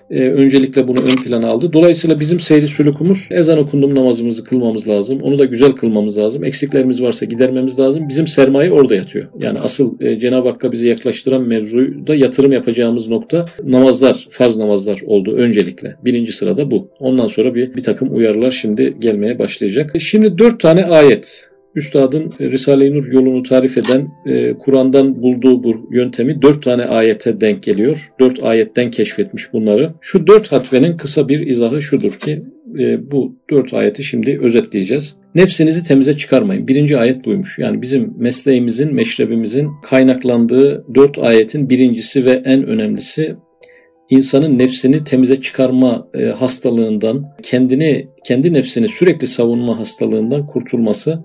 e, 0.09 0.19
öncelikle 0.19 0.87
bunu 0.87 0.99
ön 0.99 1.23
plana 1.23 1.47
aldı. 1.47 1.73
Dolayısıyla 1.73 2.19
bizim 2.19 2.39
seyri 2.39 2.67
sülükumuz 2.67 3.27
ezan 3.31 3.57
okundum 3.57 3.95
namazımızı 3.95 4.43
kılmamız 4.43 4.87
lazım. 4.87 5.19
Onu 5.21 5.39
da 5.39 5.45
güzel 5.45 5.71
kılmamız 5.71 6.17
lazım. 6.17 6.43
Eksiklerimiz 6.43 7.01
varsa 7.01 7.25
gidermemiz 7.25 7.79
lazım. 7.79 8.09
Bizim 8.09 8.27
sermaye 8.27 8.71
orada 8.71 8.95
yatıyor. 8.95 9.27
Yani 9.39 9.59
asıl 9.59 10.01
e, 10.01 10.19
Cenab-ı 10.19 10.49
Hakk'a 10.49 10.71
bizi 10.71 10.87
yaklaştıran 10.87 11.41
mevzuyu 11.41 12.07
da 12.07 12.15
yatırım 12.15 12.51
yapacağımız 12.51 13.07
nokta 13.07 13.45
namazlar, 13.63 14.27
farz 14.29 14.57
namazlar 14.57 14.99
oldu 15.05 15.35
öncelikle. 15.35 15.95
Birinci 16.05 16.31
sırada 16.31 16.71
bu. 16.71 16.87
Ondan 16.99 17.27
sonra 17.27 17.55
bir, 17.55 17.73
bir 17.73 17.83
takım 17.83 18.15
uyarılar 18.15 18.51
şimdi 18.51 18.97
gelmeye 18.99 19.39
başlayacak. 19.39 19.93
Şimdi 19.99 20.37
dört 20.37 20.59
tane 20.59 20.85
ayet 20.85 21.52
Üstadın 21.75 22.33
Risale-i 22.39 22.93
Nur 22.93 23.11
yolunu 23.11 23.43
tarif 23.43 23.77
eden 23.77 24.07
e, 24.25 24.53
Kur'an'dan 24.53 25.21
bulduğu 25.21 25.63
bu 25.63 25.89
yöntemi 25.91 26.41
dört 26.41 26.63
tane 26.63 26.85
ayete 26.85 27.41
denk 27.41 27.63
geliyor. 27.63 28.11
Dört 28.19 28.43
ayetten 28.43 28.91
keşfetmiş 28.91 29.53
bunları. 29.53 29.93
Şu 30.01 30.27
dört 30.27 30.51
hatvenin 30.51 30.97
kısa 30.97 31.27
bir 31.27 31.47
izahı 31.47 31.81
şudur 31.81 32.11
ki 32.11 32.43
e, 32.79 33.11
bu 33.11 33.35
dört 33.49 33.73
ayeti 33.73 34.03
şimdi 34.03 34.39
özetleyeceğiz. 34.41 35.15
Nefsinizi 35.35 35.83
temize 35.83 36.17
çıkarmayın. 36.17 36.67
Birinci 36.67 36.97
ayet 36.97 37.25
buymuş. 37.25 37.59
Yani 37.59 37.81
bizim 37.81 38.13
mesleğimizin, 38.17 38.93
meşrebimizin 38.93 39.69
kaynaklandığı 39.83 40.85
dört 40.95 41.17
ayetin 41.17 41.69
birincisi 41.69 42.25
ve 42.25 42.41
en 42.45 42.65
önemlisi 42.65 43.35
insanın 44.09 44.59
nefsini 44.59 45.03
temize 45.03 45.41
çıkarma 45.41 46.07
e, 46.13 46.25
hastalığından, 46.25 47.25
kendini 47.43 48.07
kendi 48.23 48.53
nefsini 48.53 48.87
sürekli 48.87 49.27
savunma 49.27 49.79
hastalığından 49.79 50.45
kurtulması 50.45 51.23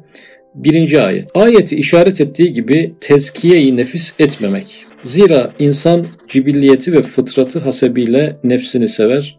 Birinci 0.54 1.00
ayet. 1.00 1.30
Ayeti 1.34 1.76
işaret 1.76 2.20
ettiği 2.20 2.52
gibi 2.52 2.94
tezkiye-i 3.00 3.76
nefis 3.76 4.20
etmemek. 4.20 4.84
Zira 5.04 5.52
insan 5.58 6.06
cibilliyeti 6.28 6.92
ve 6.92 7.02
fıtratı 7.02 7.58
hasebiyle 7.58 8.36
nefsini 8.44 8.88
sever. 8.88 9.38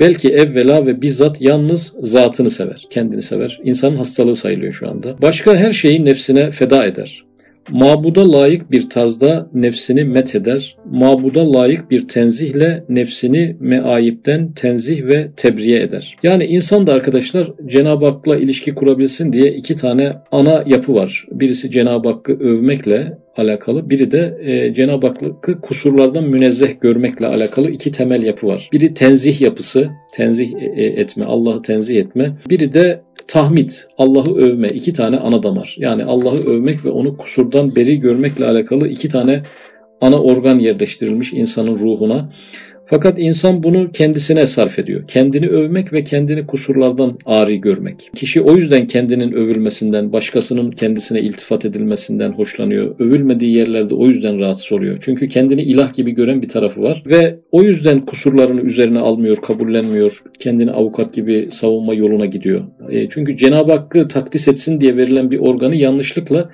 Belki 0.00 0.28
evvela 0.28 0.86
ve 0.86 1.02
bizzat 1.02 1.40
yalnız 1.40 1.94
zatını 2.00 2.50
sever, 2.50 2.86
kendini 2.90 3.22
sever. 3.22 3.60
İnsanın 3.64 3.96
hastalığı 3.96 4.36
sayılıyor 4.36 4.72
şu 4.72 4.90
anda. 4.90 5.22
Başka 5.22 5.56
her 5.56 5.72
şeyi 5.72 6.04
nefsine 6.04 6.50
feda 6.50 6.86
eder. 6.86 7.24
Mabuda 7.70 8.32
layık 8.32 8.70
bir 8.70 8.90
tarzda 8.90 9.50
nefsini 9.54 10.04
met 10.04 10.34
eder. 10.34 10.76
Mabuda 10.90 11.52
layık 11.52 11.90
bir 11.90 12.08
tenzihle 12.08 12.84
nefsini 12.88 13.56
meayipten 13.60 14.52
tenzih 14.52 15.06
ve 15.06 15.30
tebriye 15.36 15.82
eder. 15.82 16.16
Yani 16.22 16.44
insan 16.44 16.86
da 16.86 16.92
arkadaşlar 16.92 17.52
Cenab-ı 17.66 18.06
Hak'la 18.06 18.36
ilişki 18.36 18.74
kurabilsin 18.74 19.32
diye 19.32 19.52
iki 19.52 19.76
tane 19.76 20.12
ana 20.32 20.64
yapı 20.66 20.94
var. 20.94 21.26
Birisi 21.32 21.70
Cenab-ı 21.70 22.08
Hakk'ı 22.08 22.32
övmekle 22.32 23.18
alakalı. 23.36 23.90
Biri 23.90 24.10
de 24.10 24.38
e, 24.44 24.74
Cenab-ı 24.74 25.06
Hakk'ı 25.06 25.60
kusurlardan 25.60 26.24
münezzeh 26.24 26.80
görmekle 26.80 27.26
alakalı 27.26 27.70
iki 27.70 27.90
temel 27.90 28.22
yapı 28.22 28.46
var. 28.46 28.68
Biri 28.72 28.94
tenzih 28.94 29.40
yapısı, 29.40 29.90
tenzih 30.14 30.54
e, 30.54 30.82
e, 30.82 30.84
etme, 30.84 31.24
Allah'ı 31.24 31.62
tenzih 31.62 31.96
etme. 31.96 32.36
Biri 32.50 32.72
de 32.72 33.02
tahmid, 33.32 33.70
Allah'ı 33.98 34.34
övme 34.34 34.68
iki 34.68 34.92
tane 34.92 35.16
ana 35.16 35.42
damar. 35.42 35.74
Yani 35.78 36.04
Allah'ı 36.04 36.38
övmek 36.38 36.84
ve 36.84 36.90
onu 36.90 37.16
kusurdan 37.16 37.76
beri 37.76 38.00
görmekle 38.00 38.46
alakalı 38.46 38.88
iki 38.88 39.08
tane 39.08 39.42
ana 40.00 40.22
organ 40.22 40.58
yerleştirilmiş 40.58 41.32
insanın 41.32 41.74
ruhuna. 41.74 42.32
Fakat 42.92 43.18
insan 43.18 43.62
bunu 43.62 43.90
kendisine 43.92 44.46
sarf 44.46 44.78
ediyor. 44.78 45.06
Kendini 45.06 45.48
övmek 45.48 45.92
ve 45.92 46.04
kendini 46.04 46.46
kusurlardan 46.46 47.18
ari 47.26 47.60
görmek. 47.60 48.10
Kişi 48.14 48.40
o 48.40 48.56
yüzden 48.56 48.86
kendinin 48.86 49.32
övülmesinden, 49.32 50.12
başkasının 50.12 50.70
kendisine 50.70 51.20
iltifat 51.20 51.64
edilmesinden 51.64 52.32
hoşlanıyor. 52.32 52.94
Övülmediği 52.98 53.56
yerlerde 53.56 53.94
o 53.94 54.06
yüzden 54.06 54.38
rahatsız 54.38 54.72
oluyor. 54.72 54.98
Çünkü 55.00 55.28
kendini 55.28 55.62
ilah 55.62 55.94
gibi 55.94 56.10
gören 56.10 56.42
bir 56.42 56.48
tarafı 56.48 56.82
var 56.82 57.02
ve 57.06 57.38
o 57.52 57.62
yüzden 57.62 58.06
kusurlarını 58.06 58.60
üzerine 58.60 58.98
almıyor, 58.98 59.36
kabullenmiyor. 59.36 60.22
Kendini 60.38 60.70
avukat 60.70 61.14
gibi 61.14 61.46
savunma 61.50 61.94
yoluna 61.94 62.26
gidiyor. 62.26 62.62
E, 62.90 63.08
çünkü 63.08 63.36
Cenab-ı 63.36 63.72
Hakk'ı 63.72 64.08
takdis 64.08 64.48
etsin 64.48 64.80
diye 64.80 64.96
verilen 64.96 65.30
bir 65.30 65.38
organı 65.38 65.76
yanlışlıkla 65.76 66.50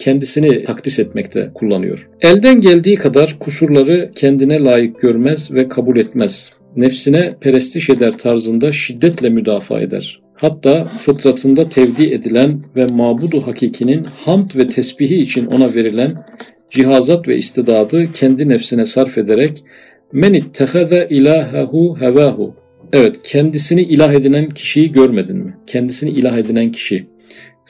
kendisini 0.00 0.64
takdis 0.64 0.98
etmekte 0.98 1.50
kullanıyor. 1.54 2.10
Elden 2.20 2.60
geldiği 2.60 2.96
kadar 2.96 3.36
kusurları 3.38 4.10
kendine 4.14 4.58
layık 4.58 5.00
görmez 5.00 5.52
ve 5.52 5.68
kabul 5.68 5.96
etmez. 5.96 6.50
Nefsine 6.76 7.34
perestiş 7.40 7.90
eder 7.90 8.18
tarzında 8.18 8.72
şiddetle 8.72 9.28
müdafaa 9.28 9.80
eder. 9.80 10.20
Hatta 10.34 10.84
fıtratında 10.84 11.68
tevdi 11.68 12.04
edilen 12.04 12.62
ve 12.76 12.86
mabudu 12.86 13.46
hakikinin 13.46 14.06
hamd 14.24 14.50
ve 14.56 14.66
tesbihi 14.66 15.14
için 15.14 15.46
ona 15.46 15.74
verilen 15.74 16.24
cihazat 16.70 17.28
ve 17.28 17.36
istidadı 17.36 18.12
kendi 18.12 18.48
nefsine 18.48 18.86
sarf 18.86 19.18
ederek 19.18 19.64
men 20.12 20.32
itteheze 20.32 21.06
ilahehu 21.10 21.96
hevahu 22.00 22.54
Evet 22.92 23.20
kendisini 23.24 23.82
ilah 23.82 24.12
edinen 24.12 24.48
kişiyi 24.48 24.92
görmedin 24.92 25.36
mi? 25.36 25.56
Kendisini 25.66 26.10
ilah 26.10 26.38
edinen 26.38 26.72
kişi 26.72 27.06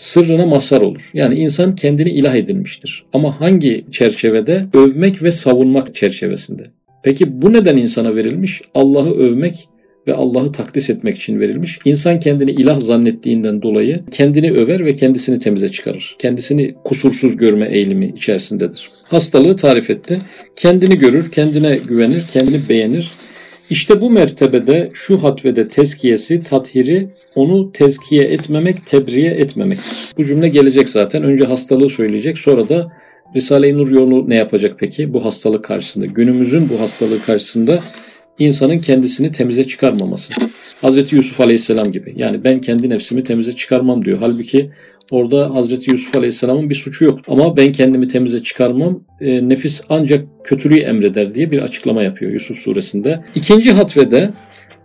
sırrına 0.00 0.46
mazhar 0.46 0.80
olur. 0.80 1.10
Yani 1.14 1.34
insan 1.34 1.72
kendini 1.72 2.10
ilah 2.10 2.34
edinmiştir. 2.34 3.04
Ama 3.12 3.40
hangi 3.40 3.84
çerçevede? 3.90 4.66
Övmek 4.74 5.22
ve 5.22 5.32
savunmak 5.32 5.94
çerçevesinde. 5.94 6.62
Peki 7.02 7.42
bu 7.42 7.52
neden 7.52 7.76
insana 7.76 8.16
verilmiş? 8.16 8.62
Allah'ı 8.74 9.14
övmek 9.14 9.68
ve 10.06 10.14
Allah'ı 10.14 10.52
takdis 10.52 10.90
etmek 10.90 11.16
için 11.16 11.40
verilmiş. 11.40 11.78
İnsan 11.84 12.20
kendini 12.20 12.50
ilah 12.50 12.80
zannettiğinden 12.80 13.62
dolayı 13.62 14.00
kendini 14.10 14.52
över 14.52 14.84
ve 14.86 14.94
kendisini 14.94 15.38
temize 15.38 15.68
çıkarır. 15.68 16.16
Kendisini 16.18 16.74
kusursuz 16.84 17.36
görme 17.36 17.66
eğilimi 17.66 18.06
içerisindedir. 18.16 18.90
Hastalığı 19.08 19.56
tarif 19.56 19.90
etti. 19.90 20.18
Kendini 20.56 20.98
görür, 20.98 21.30
kendine 21.30 21.76
güvenir, 21.88 22.24
kendini 22.32 22.68
beğenir 22.68 23.10
işte 23.70 24.00
bu 24.00 24.10
mertebede 24.10 24.90
şu 24.94 25.22
hatvede 25.22 25.68
tezkiyesi, 25.68 26.42
tathiri 26.42 27.08
onu 27.34 27.72
tezkiye 27.72 28.24
etmemek, 28.24 28.86
tebriye 28.86 29.30
etmemek. 29.30 29.78
Bu 30.16 30.24
cümle 30.24 30.48
gelecek 30.48 30.88
zaten. 30.88 31.22
Önce 31.22 31.44
hastalığı 31.44 31.88
söyleyecek 31.88 32.38
sonra 32.38 32.68
da 32.68 32.92
Risale-i 33.36 33.78
Nur 33.78 33.90
yolu 33.90 34.28
ne 34.28 34.34
yapacak 34.34 34.76
peki 34.78 35.14
bu 35.14 35.24
hastalık 35.24 35.64
karşısında? 35.64 36.06
Günümüzün 36.06 36.68
bu 36.68 36.80
hastalığı 36.80 37.22
karşısında 37.22 37.80
insanın 38.38 38.78
kendisini 38.78 39.32
temize 39.32 39.66
çıkarmaması. 39.66 40.32
Hazreti 40.80 41.16
Yusuf 41.16 41.40
Aleyhisselam 41.40 41.92
gibi. 41.92 42.12
Yani 42.16 42.44
ben 42.44 42.60
kendi 42.60 42.90
nefsimi 42.90 43.22
temize 43.22 43.56
çıkarmam 43.56 44.04
diyor. 44.04 44.18
Halbuki 44.20 44.70
orada 45.10 45.54
Hazreti 45.54 45.90
Yusuf 45.90 46.14
Aleyhisselam'ın 46.14 46.70
bir 46.70 46.74
suçu 46.74 47.04
yok. 47.04 47.20
Ama 47.28 47.56
ben 47.56 47.72
kendimi 47.72 48.08
temize 48.08 48.42
çıkarmam. 48.42 49.04
E, 49.20 49.48
nefis 49.48 49.82
ancak 49.88 50.26
kötülüğü 50.44 50.78
emreder 50.78 51.34
diye 51.34 51.50
bir 51.50 51.62
açıklama 51.62 52.02
yapıyor 52.02 52.32
Yusuf 52.32 52.58
suresinde. 52.58 53.20
İkinci 53.34 53.72
hatvede 53.72 54.30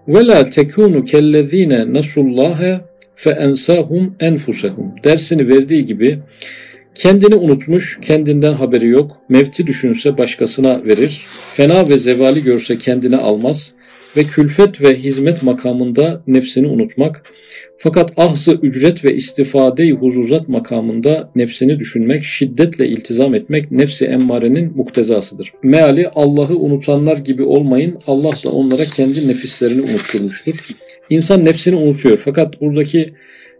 Ve 0.07 0.27
la 0.27 0.49
tekunu 0.49 1.05
kellezine 1.05 1.93
nasullaha 1.93 2.81
fe 3.15 3.29
ensahum 3.29 4.15
enfusehum. 4.19 4.93
Dersini 5.03 5.47
verdiği 5.47 5.85
gibi 5.85 6.19
kendini 6.95 7.35
unutmuş, 7.35 7.99
kendinden 8.01 8.53
haberi 8.53 8.87
yok. 8.87 9.17
Mevti 9.29 9.67
düşünse 9.67 10.17
başkasına 10.17 10.85
verir. 10.85 11.21
Fena 11.55 11.89
ve 11.89 11.97
zevali 11.97 12.43
görse 12.43 12.77
kendine 12.77 13.17
almaz 13.17 13.73
ve 14.17 14.23
külfet 14.23 14.81
ve 14.81 14.95
hizmet 14.95 15.43
makamında 15.43 16.23
nefsini 16.27 16.67
unutmak, 16.67 17.23
fakat 17.77 18.19
ahzı 18.19 18.51
ücret 18.51 19.05
ve 19.05 19.15
istifade-i 19.15 19.91
huzuzat 19.91 20.49
makamında 20.49 21.31
nefsini 21.35 21.79
düşünmek, 21.79 22.23
şiddetle 22.23 22.87
iltizam 22.87 23.35
etmek 23.35 23.71
nefsi 23.71 24.05
emmarenin 24.05 24.77
muktezasıdır. 24.77 25.53
Meali 25.63 26.09
Allah'ı 26.09 26.55
unutanlar 26.57 27.17
gibi 27.17 27.43
olmayın, 27.43 27.97
Allah 28.07 28.31
da 28.45 28.49
onlara 28.49 28.83
kendi 28.83 29.27
nefislerini 29.27 29.81
unutturmuştur. 29.81 30.53
İnsan 31.09 31.45
nefsini 31.45 31.75
unutuyor 31.75 32.17
fakat 32.17 32.61
buradaki 32.61 33.13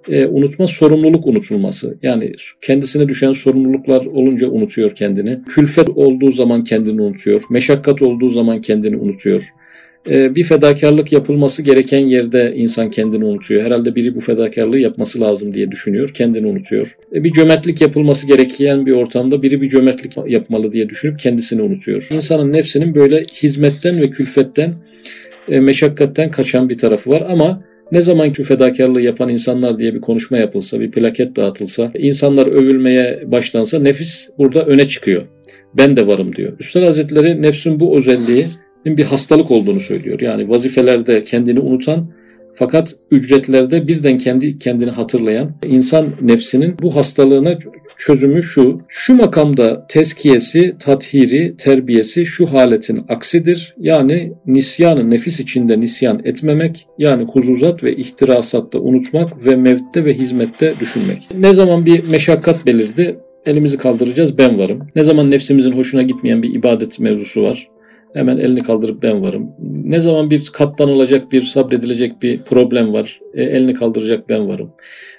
e, 0.09 0.25
unutma 0.25 0.67
sorumluluk 0.67 1.27
unutulması. 1.27 1.97
Yani 2.03 2.33
kendisine 2.61 3.09
düşen 3.09 3.33
sorumluluklar 3.33 4.05
olunca 4.05 4.47
unutuyor 4.47 4.91
kendini. 4.91 5.43
Külfet 5.43 5.89
olduğu 5.89 6.31
zaman 6.31 6.63
kendini 6.63 7.01
unutuyor. 7.01 7.41
Meşakkat 7.49 8.01
olduğu 8.01 8.29
zaman 8.29 8.61
kendini 8.61 8.97
unutuyor. 8.97 9.53
E, 10.09 10.35
bir 10.35 10.43
fedakarlık 10.43 11.11
yapılması 11.11 11.61
gereken 11.61 11.99
yerde 11.99 12.53
insan 12.55 12.89
kendini 12.89 13.25
unutuyor. 13.25 13.63
Herhalde 13.63 13.95
biri 13.95 14.15
bu 14.15 14.19
fedakarlığı 14.19 14.79
yapması 14.79 15.21
lazım 15.21 15.53
diye 15.53 15.71
düşünüyor. 15.71 16.09
Kendini 16.09 16.47
unutuyor. 16.47 16.97
E, 17.15 17.23
bir 17.23 17.31
cömertlik 17.31 17.81
yapılması 17.81 18.27
gereken 18.27 18.85
bir 18.85 18.91
ortamda 18.91 19.43
biri 19.43 19.61
bir 19.61 19.69
cömertlik 19.69 20.13
yapmalı 20.27 20.71
diye 20.71 20.89
düşünüp 20.89 21.19
kendisini 21.19 21.61
unutuyor. 21.61 22.07
İnsanın 22.11 22.53
nefsinin 22.53 22.95
böyle 22.95 23.21
hizmetten 23.21 24.01
ve 24.01 24.09
külfetten, 24.09 24.73
e, 25.49 25.59
meşakkatten 25.59 26.31
kaçan 26.31 26.69
bir 26.69 26.77
tarafı 26.77 27.09
var 27.09 27.23
ama 27.29 27.63
ne 27.91 28.01
zaman 28.01 28.33
ki 28.33 28.43
fedakarlığı 28.43 29.01
yapan 29.01 29.29
insanlar 29.29 29.79
diye 29.79 29.93
bir 29.93 30.01
konuşma 30.01 30.37
yapılsa, 30.37 30.79
bir 30.79 30.91
plaket 30.91 31.35
dağıtılsa, 31.35 31.91
insanlar 31.97 32.47
övülmeye 32.47 33.23
başlansa 33.25 33.79
nefis 33.79 34.29
burada 34.37 34.65
öne 34.65 34.87
çıkıyor. 34.87 35.23
Ben 35.77 35.97
de 35.97 36.07
varım 36.07 36.35
diyor. 36.35 36.53
Üstad 36.59 36.83
Hazretleri 36.83 37.41
nefsin 37.41 37.79
bu 37.79 37.97
özelliği 37.97 38.45
bir 38.85 39.03
hastalık 39.03 39.51
olduğunu 39.51 39.79
söylüyor. 39.79 40.21
Yani 40.21 40.49
vazifelerde 40.49 41.23
kendini 41.23 41.59
unutan 41.59 42.07
fakat 42.53 42.95
ücretlerde 43.11 43.87
birden 43.87 44.17
kendi 44.17 44.59
kendini 44.59 44.89
hatırlayan 44.89 45.55
insan 45.65 46.05
nefsinin 46.21 46.75
bu 46.81 46.95
hastalığına 46.95 47.57
çözümü 47.97 48.43
şu. 48.43 48.81
Şu 48.87 49.15
makamda 49.15 49.87
teskiyesi, 49.87 50.75
tathiri, 50.79 51.55
terbiyesi 51.57 52.25
şu 52.25 52.45
haletin 52.45 53.01
aksidir. 53.09 53.75
Yani 53.79 54.33
nisyanı 54.45 55.09
nefis 55.09 55.39
içinde 55.39 55.79
nisyan 55.79 56.21
etmemek, 56.23 56.87
yani 56.97 57.23
huzuzat 57.23 57.83
ve 57.83 57.95
ihtirasatta 57.95 58.79
unutmak 58.79 59.45
ve 59.45 59.55
mevtte 59.55 60.05
ve 60.05 60.13
hizmette 60.13 60.73
düşünmek. 60.79 61.29
Ne 61.37 61.53
zaman 61.53 61.85
bir 61.85 62.09
meşakkat 62.09 62.65
belirdi, 62.65 63.17
elimizi 63.45 63.77
kaldıracağız 63.77 64.37
ben 64.37 64.57
varım. 64.57 64.79
Ne 64.95 65.03
zaman 65.03 65.31
nefsimizin 65.31 65.71
hoşuna 65.71 66.01
gitmeyen 66.01 66.43
bir 66.43 66.55
ibadet 66.55 66.99
mevzusu 66.99 67.43
var, 67.43 67.67
Hemen 68.15 68.37
elini 68.37 68.63
kaldırıp 68.63 69.03
ben 69.03 69.21
varım. 69.21 69.51
Ne 69.83 69.99
zaman 69.99 70.29
bir 70.29 70.49
katlanılacak, 70.53 71.31
bir 71.31 71.41
sabredilecek 71.41 72.21
bir 72.21 72.41
problem 72.41 72.93
var, 72.93 73.19
e, 73.33 73.43
elini 73.43 73.73
kaldıracak 73.73 74.29
ben 74.29 74.47
varım. 74.47 74.71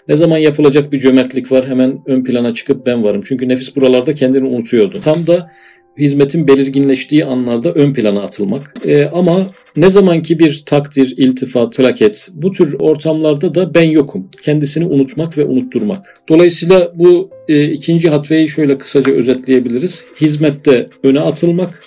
Ne 0.09 0.17
zaman 0.17 0.38
yapılacak 0.38 0.93
bir 0.93 1.00
cömertlik 1.00 1.53
var, 1.53 1.67
hemen 1.69 1.99
ön 2.07 2.25
plana 2.25 2.55
çıkıp 2.55 2.87
ben 2.87 3.05
varım. 3.05 3.23
Çünkü 3.25 3.49
nefis 3.49 3.76
buralarda 3.76 4.15
kendini 4.15 4.45
unutuyordu. 4.45 5.00
Tam 5.05 5.26
da 5.26 5.50
hizmetin 5.99 6.49
belirginleştiği 6.49 7.25
anlarda 7.25 7.73
ön 7.73 7.95
plana 7.95 8.21
atılmak. 8.21 8.75
E, 8.87 9.05
ama 9.05 9.50
ne 9.76 9.91
zamanki 9.91 10.38
bir 10.38 10.62
takdir, 10.67 11.15
iltifat, 11.17 11.76
plaket 11.76 12.29
bu 12.33 12.53
tür 12.53 12.76
ortamlarda 12.79 13.55
da 13.55 13.75
ben 13.75 13.91
yokum. 13.91 14.31
Kendisini 14.43 14.87
unutmak 14.87 15.38
ve 15.38 15.45
unutturmak. 15.45 16.21
Dolayısıyla 16.29 16.93
bu 16.95 17.31
e, 17.49 17.65
ikinci 17.65 18.09
hatveyi 18.09 18.49
şöyle 18.49 18.79
kısaca 18.79 19.12
özetleyebiliriz. 19.12 20.05
Hizmette 20.21 20.87
öne 21.03 21.21
atılmak, 21.21 21.85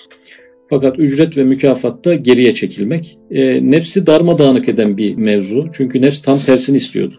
fakat 0.70 0.98
ücret 0.98 1.36
ve 1.36 1.44
mükafatta 1.44 2.14
geriye 2.14 2.54
çekilmek. 2.54 3.18
E, 3.30 3.70
nefsi 3.70 4.06
darmadağınık 4.06 4.68
eden 4.68 4.96
bir 4.96 5.14
mevzu. 5.14 5.68
Çünkü 5.72 6.02
nefs 6.02 6.20
tam 6.20 6.38
tersini 6.38 6.76
istiyordu. 6.76 7.14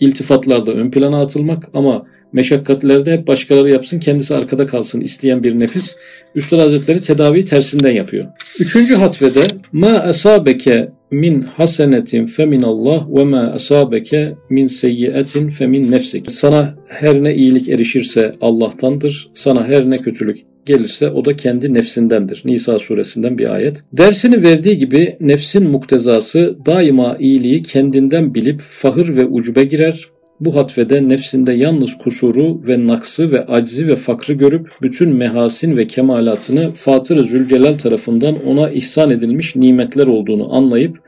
İltifatlarda 0.00 0.72
ön 0.72 0.90
plana 0.90 1.20
atılmak 1.20 1.68
ama 1.74 2.06
meşakkatlerde 2.32 3.12
hep 3.12 3.26
başkaları 3.26 3.70
yapsın 3.70 3.98
kendisi 3.98 4.34
arkada 4.34 4.66
kalsın 4.66 5.00
isteyen 5.00 5.42
bir 5.42 5.58
nefis. 5.58 5.96
Üstad 6.34 6.58
Hazretleri 6.58 7.00
tedaviyi 7.00 7.44
tersinden 7.44 7.92
yapıyor. 7.92 8.26
Üçüncü 8.60 8.94
hatvede 8.94 9.42
ma 9.72 9.88
asabeke 9.88 10.88
min 11.10 11.42
hasenetin 11.42 12.26
femin 12.26 12.62
Allah 12.62 13.06
ve 13.08 13.24
ma 13.24 13.40
asabeke 13.40 14.34
min 14.50 14.66
seyyiatin 14.66 15.50
femin 15.50 15.90
nefsik. 15.90 16.32
Sana 16.32 16.74
her 16.88 17.22
ne 17.22 17.34
iyilik 17.34 17.68
erişirse 17.68 18.32
Allah'tandır. 18.40 19.30
Sana 19.32 19.68
her 19.68 19.90
ne 19.90 19.98
kötülük 19.98 20.49
gelirse 20.70 21.10
o 21.10 21.24
da 21.24 21.36
kendi 21.36 21.74
nefsindendir. 21.74 22.42
Nisa 22.44 22.78
suresinden 22.78 23.38
bir 23.38 23.54
ayet. 23.54 23.84
Dersini 23.92 24.42
verdiği 24.42 24.78
gibi 24.78 25.16
nefsin 25.20 25.70
muktezası 25.70 26.56
daima 26.66 27.16
iyiliği 27.20 27.62
kendinden 27.62 28.34
bilip 28.34 28.60
fahır 28.60 29.16
ve 29.16 29.26
ucube 29.26 29.64
girer. 29.64 30.08
Bu 30.40 30.56
hatfede 30.56 31.08
nefsinde 31.08 31.52
yalnız 31.52 31.98
kusuru 31.98 32.66
ve 32.66 32.86
naksı 32.86 33.32
ve 33.32 33.44
aczi 33.44 33.88
ve 33.88 33.96
fakrı 33.96 34.32
görüp 34.32 34.68
bütün 34.82 35.08
mehasin 35.08 35.76
ve 35.76 35.86
kemalatını 35.86 36.70
Fatır-ı 36.70 37.24
Zülcelal 37.24 37.74
tarafından 37.74 38.46
ona 38.46 38.70
ihsan 38.70 39.10
edilmiş 39.10 39.56
nimetler 39.56 40.06
olduğunu 40.06 40.54
anlayıp 40.54 40.98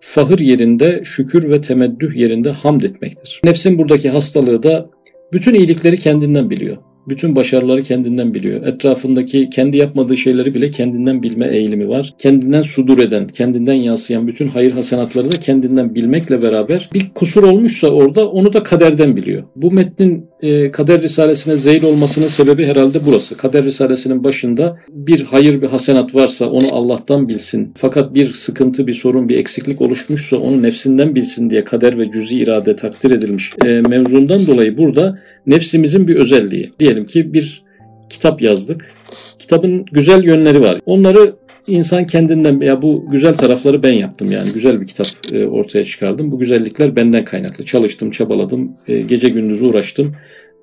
fahır 0.00 0.38
yerinde 0.38 1.00
şükür 1.04 1.50
ve 1.50 1.60
temeddüh 1.60 2.16
yerinde 2.16 2.50
hamd 2.50 2.82
etmektir. 2.82 3.40
Nefsin 3.44 3.78
buradaki 3.78 4.10
hastalığı 4.10 4.62
da 4.62 4.90
bütün 5.32 5.54
iyilikleri 5.54 5.98
kendinden 5.98 6.50
biliyor 6.50 6.76
bütün 7.08 7.36
başarıları 7.36 7.82
kendinden 7.82 8.34
biliyor. 8.34 8.66
Etrafındaki 8.66 9.50
kendi 9.50 9.76
yapmadığı 9.76 10.16
şeyleri 10.16 10.54
bile 10.54 10.70
kendinden 10.70 11.22
bilme 11.22 11.46
eğilimi 11.46 11.88
var. 11.88 12.14
Kendinden 12.18 12.62
sudur 12.62 12.98
eden, 12.98 13.26
kendinden 13.26 13.74
yansıyan 13.74 14.26
bütün 14.26 14.48
hayır 14.48 14.72
hasenatları 14.72 15.32
da 15.32 15.36
kendinden 15.36 15.94
bilmekle 15.94 16.42
beraber 16.42 16.90
bir 16.94 17.10
kusur 17.14 17.42
olmuşsa 17.42 17.88
orada 17.88 18.30
onu 18.30 18.52
da 18.52 18.62
kaderden 18.62 19.16
biliyor. 19.16 19.42
Bu 19.56 19.70
metnin 19.70 20.26
e, 20.44 20.70
Kader 20.70 21.02
Risalesi'ne 21.02 21.56
zeyl 21.56 21.82
olmasının 21.82 22.26
sebebi 22.26 22.66
herhalde 22.66 23.06
burası. 23.06 23.36
Kader 23.36 23.64
Risalesi'nin 23.64 24.24
başında 24.24 24.78
bir 24.88 25.20
hayır 25.20 25.62
bir 25.62 25.66
hasenat 25.66 26.14
varsa 26.14 26.46
onu 26.46 26.66
Allah'tan 26.72 27.28
bilsin. 27.28 27.72
Fakat 27.76 28.14
bir 28.14 28.32
sıkıntı, 28.34 28.86
bir 28.86 28.92
sorun, 28.92 29.28
bir 29.28 29.38
eksiklik 29.38 29.80
oluşmuşsa 29.80 30.36
onu 30.36 30.62
nefsinden 30.62 31.14
bilsin 31.14 31.50
diye 31.50 31.64
kader 31.64 31.98
ve 31.98 32.10
cüzi 32.10 32.38
irade 32.38 32.76
takdir 32.76 33.10
edilmiş 33.10 33.52
e, 33.64 33.68
mevzundan 33.68 34.46
dolayı 34.46 34.78
burada 34.78 35.18
nefsimizin 35.46 36.08
bir 36.08 36.16
özelliği. 36.16 36.72
Diyelim 36.78 37.06
ki 37.06 37.32
bir 37.32 37.64
kitap 38.10 38.42
yazdık. 38.42 38.94
Kitabın 39.38 39.84
güzel 39.92 40.24
yönleri 40.24 40.60
var. 40.60 40.80
Onları 40.86 41.34
insan 41.66 42.06
kendinden 42.06 42.60
ya 42.60 42.82
bu 42.82 43.08
güzel 43.10 43.34
tarafları 43.34 43.82
ben 43.82 43.92
yaptım 43.92 44.32
yani 44.32 44.52
güzel 44.54 44.80
bir 44.80 44.86
kitap 44.86 45.06
e, 45.32 45.46
ortaya 45.46 45.84
çıkardım. 45.84 46.30
Bu 46.30 46.38
güzellikler 46.38 46.96
benden 46.96 47.24
kaynaklı. 47.24 47.64
Çalıştım, 47.64 48.10
çabaladım, 48.10 48.76
e, 48.88 49.00
gece 49.00 49.28
gündüz 49.28 49.62
uğraştım. 49.62 50.14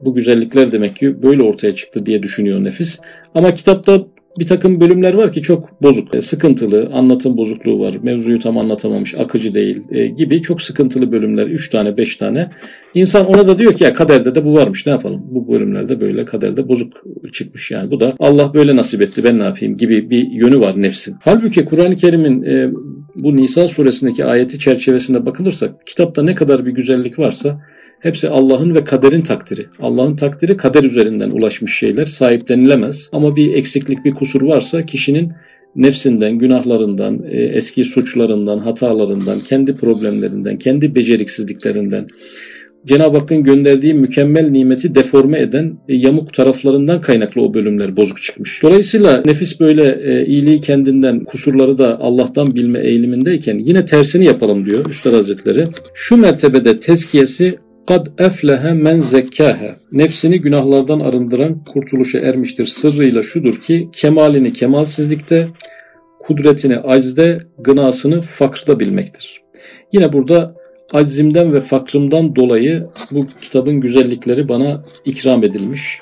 Bu 0.01 0.13
güzellikler 0.13 0.71
demek 0.71 0.95
ki 0.95 1.23
böyle 1.23 1.43
ortaya 1.43 1.75
çıktı 1.75 2.05
diye 2.05 2.23
düşünüyor 2.23 2.63
nefis. 2.63 2.99
Ama 3.35 3.53
kitapta 3.53 4.05
bir 4.39 4.45
takım 4.45 4.81
bölümler 4.81 5.13
var 5.13 5.31
ki 5.31 5.41
çok 5.41 5.81
bozuk, 5.83 6.15
e, 6.15 6.21
sıkıntılı, 6.21 6.89
anlatım 6.93 7.37
bozukluğu 7.37 7.79
var, 7.79 7.91
mevzuyu 8.03 8.39
tam 8.39 8.57
anlatamamış, 8.57 9.15
akıcı 9.15 9.53
değil 9.53 9.81
e, 9.91 10.07
gibi 10.07 10.41
çok 10.41 10.61
sıkıntılı 10.61 11.11
bölümler, 11.11 11.47
3 11.47 11.69
tane 11.69 11.97
5 11.97 12.15
tane. 12.15 12.49
İnsan 12.93 13.25
ona 13.25 13.47
da 13.47 13.57
diyor 13.57 13.73
ki 13.73 13.83
ya 13.83 13.93
kaderde 13.93 14.35
de 14.35 14.45
bu 14.45 14.53
varmış 14.53 14.85
ne 14.85 14.91
yapalım? 14.91 15.21
Bu 15.31 15.53
bölümlerde 15.53 16.01
böyle 16.01 16.25
kaderde 16.25 16.67
bozuk 16.67 16.93
çıkmış 17.33 17.71
yani. 17.71 17.91
Bu 17.91 17.99
da 17.99 18.13
Allah 18.19 18.53
böyle 18.53 18.75
nasip 18.75 19.01
etti 19.01 19.23
ben 19.23 19.39
ne 19.39 19.43
yapayım 19.43 19.77
gibi 19.77 20.09
bir 20.09 20.31
yönü 20.31 20.59
var 20.59 20.81
nefsin. 20.81 21.15
Halbuki 21.21 21.65
Kur'an-ı 21.65 21.95
Kerim'in 21.95 22.43
e, 22.43 22.69
bu 23.15 23.35
Nisa 23.35 23.67
suresindeki 23.67 24.25
ayeti 24.25 24.59
çerçevesinde 24.59 25.25
bakılırsa 25.25 25.69
kitapta 25.85 26.23
ne 26.23 26.35
kadar 26.35 26.65
bir 26.65 26.71
güzellik 26.71 27.19
varsa 27.19 27.61
Hepsi 28.01 28.29
Allah'ın 28.29 28.75
ve 28.75 28.83
kaderin 28.83 29.21
takdiri. 29.21 29.65
Allah'ın 29.79 30.15
takdiri 30.15 30.57
kader 30.57 30.83
üzerinden 30.83 31.29
ulaşmış 31.29 31.77
şeyler 31.77 32.05
sahiplenilemez. 32.05 33.09
Ama 33.11 33.35
bir 33.35 33.53
eksiklik, 33.53 34.05
bir 34.05 34.11
kusur 34.11 34.41
varsa 34.41 34.85
kişinin 34.85 35.31
nefsinden, 35.75 36.37
günahlarından, 36.37 37.23
e, 37.31 37.37
eski 37.37 37.83
suçlarından, 37.83 38.57
hatalarından, 38.57 39.39
kendi 39.39 39.75
problemlerinden, 39.75 40.57
kendi 40.57 40.95
beceriksizliklerinden, 40.95 42.07
Cenab-ı 42.85 43.17
Hakk'ın 43.17 43.43
gönderdiği 43.43 43.93
mükemmel 43.93 44.49
nimeti 44.49 44.95
deforme 44.95 45.39
eden 45.39 45.77
e, 45.87 45.95
yamuk 45.95 46.33
taraflarından 46.33 47.01
kaynaklı 47.01 47.41
o 47.41 47.53
bölümler 47.53 47.97
bozuk 47.97 48.21
çıkmış. 48.21 48.63
Dolayısıyla 48.63 49.21
nefis 49.25 49.59
böyle 49.59 49.99
e, 50.05 50.25
iyiliği 50.25 50.59
kendinden, 50.59 51.23
kusurları 51.23 51.77
da 51.77 51.99
Allah'tan 51.99 52.55
bilme 52.55 52.79
eğilimindeyken 52.79 53.57
yine 53.57 53.85
tersini 53.85 54.25
yapalım 54.25 54.65
diyor 54.65 54.85
Üstad 54.85 55.13
Hazretleri. 55.13 55.67
Şu 55.93 56.17
mertebede 56.17 56.79
tezkiyesi 56.79 57.55
Kad 57.87 58.07
eflehe 58.17 58.73
men 58.73 59.01
zekkâhe. 59.01 59.71
Nefsini 59.91 60.41
günahlardan 60.41 60.99
arındıran 60.99 61.63
kurtuluşa 61.63 62.19
ermiştir. 62.19 62.65
Sırrıyla 62.65 63.23
şudur 63.23 63.61
ki 63.61 63.89
kemalini 63.91 64.53
kemalsizlikte, 64.53 65.47
kudretini 66.19 66.77
acizde, 66.77 67.37
gınasını 67.59 68.21
fakrda 68.21 68.79
bilmektir. 68.79 69.41
Yine 69.93 70.13
burada 70.13 70.55
aczimden 70.93 71.53
ve 71.53 71.61
fakrımdan 71.61 72.35
dolayı 72.35 72.87
bu 73.11 73.25
kitabın 73.41 73.81
güzellikleri 73.81 74.49
bana 74.49 74.83
ikram 75.05 75.43
edilmiş. 75.43 76.01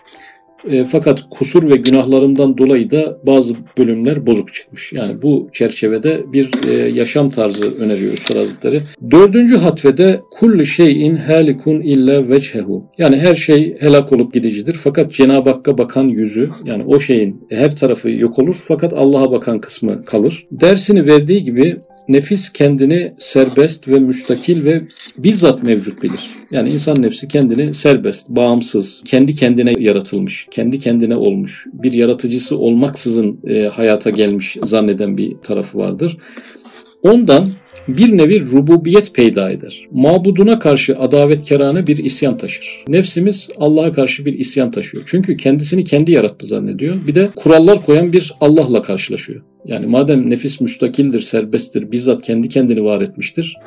E, 0.67 0.86
fakat 0.86 1.22
kusur 1.30 1.69
ve 1.69 1.76
günahlarımdan 1.76 2.58
dolayı 2.58 2.91
da 2.91 3.17
bazı 3.24 3.54
bölümler 3.78 4.26
bozuk 4.26 4.54
çıkmış. 4.54 4.93
Yani 4.93 5.22
bu 5.22 5.50
çerçevede 5.54 6.34
bir 6.34 6.50
e, 6.69 6.89
yaşam 6.89 7.30
tarzı 7.30 7.76
öneriyor 7.80 8.13
Üstad 8.13 8.38
Hazretleri. 8.38 8.82
Dördüncü 9.12 9.58
hatvede 9.58 10.19
kulli 10.32 10.65
şeyin 10.65 11.15
halikun 11.15 11.82
illa 11.82 12.30
vechehu. 12.30 12.84
Yani 12.98 13.17
her 13.17 13.36
şey 13.36 13.76
helak 13.80 14.13
olup 14.13 14.34
gidicidir. 14.34 14.74
Fakat 14.84 15.12
Cenab-ı 15.12 15.50
Hakk'a 15.50 15.78
bakan 15.78 16.08
yüzü 16.08 16.50
yani 16.65 16.84
o 16.84 17.00
şeyin 17.00 17.48
her 17.50 17.76
tarafı 17.76 18.12
yok 18.12 18.39
olur 18.39 18.63
fakat 18.67 18.93
Allah'a 18.93 19.32
bakan 19.32 19.60
kısmı 19.60 20.06
kalır. 20.06 20.48
Dersini 20.52 21.06
verdiği 21.06 21.43
gibi 21.43 21.78
nefis 22.10 22.50
kendini 22.50 23.13
serbest 23.17 23.88
ve 23.88 24.00
müstakil 24.00 24.65
ve 24.65 24.82
bizzat 25.17 25.63
mevcut 25.63 26.04
bilir. 26.04 26.30
Yani 26.52 26.69
insan 26.69 27.02
nefsi 27.02 27.28
kendini 27.28 27.74
serbest, 27.74 28.30
bağımsız, 28.30 29.02
kendi 29.06 29.36
kendine 29.36 29.74
yaratılmış, 29.80 30.48
kendi 30.52 30.80
kendine 30.80 31.15
olmuş, 31.15 31.65
bir 31.74 31.93
yaratıcısı 31.93 32.58
olmaksızın 32.58 33.39
e, 33.48 33.63
hayata 33.63 34.10
gelmiş 34.10 34.58
zanneden 34.63 35.17
bir 35.17 35.36
tarafı 35.43 35.78
vardır. 35.78 36.17
Ondan 37.04 37.48
bir 37.88 38.17
nevi 38.17 38.52
rububiyet 38.52 39.13
peyda 39.13 39.52
eder. 39.52 39.88
Mabuduna 39.91 40.60
karşı 40.60 40.95
adavetkarane 41.00 41.88
bir 41.88 41.98
isyan 41.98 42.38
taşır. 42.38 42.84
Nefsimiz 42.88 43.50
Allah'a 43.58 43.91
karşı 43.91 44.26
bir 44.26 44.34
isyan 44.34 44.72
taşıyor. 44.72 45.04
Çünkü 45.06 45.38
kendisini 45.38 45.84
kendi 45.84 46.12
yarattı 46.12 46.48
zannediyor. 46.48 47.08
Bir 47.08 47.15
de 47.15 47.30
kurallar 47.36 47.86
koyan 47.86 48.13
bir 48.13 48.34
Allah'la 48.41 48.82
karşılaşıyor. 48.82 49.41
Yani 49.65 49.88
madem 49.88 50.30
nefis 50.30 50.62
müstakildir, 50.62 51.22
serbesttir, 51.22 51.91
bizzat 51.91 52.22
kendi 52.22 52.50
kendini 52.50 52.84
var 52.84 53.02
etmiştir. 53.02 53.58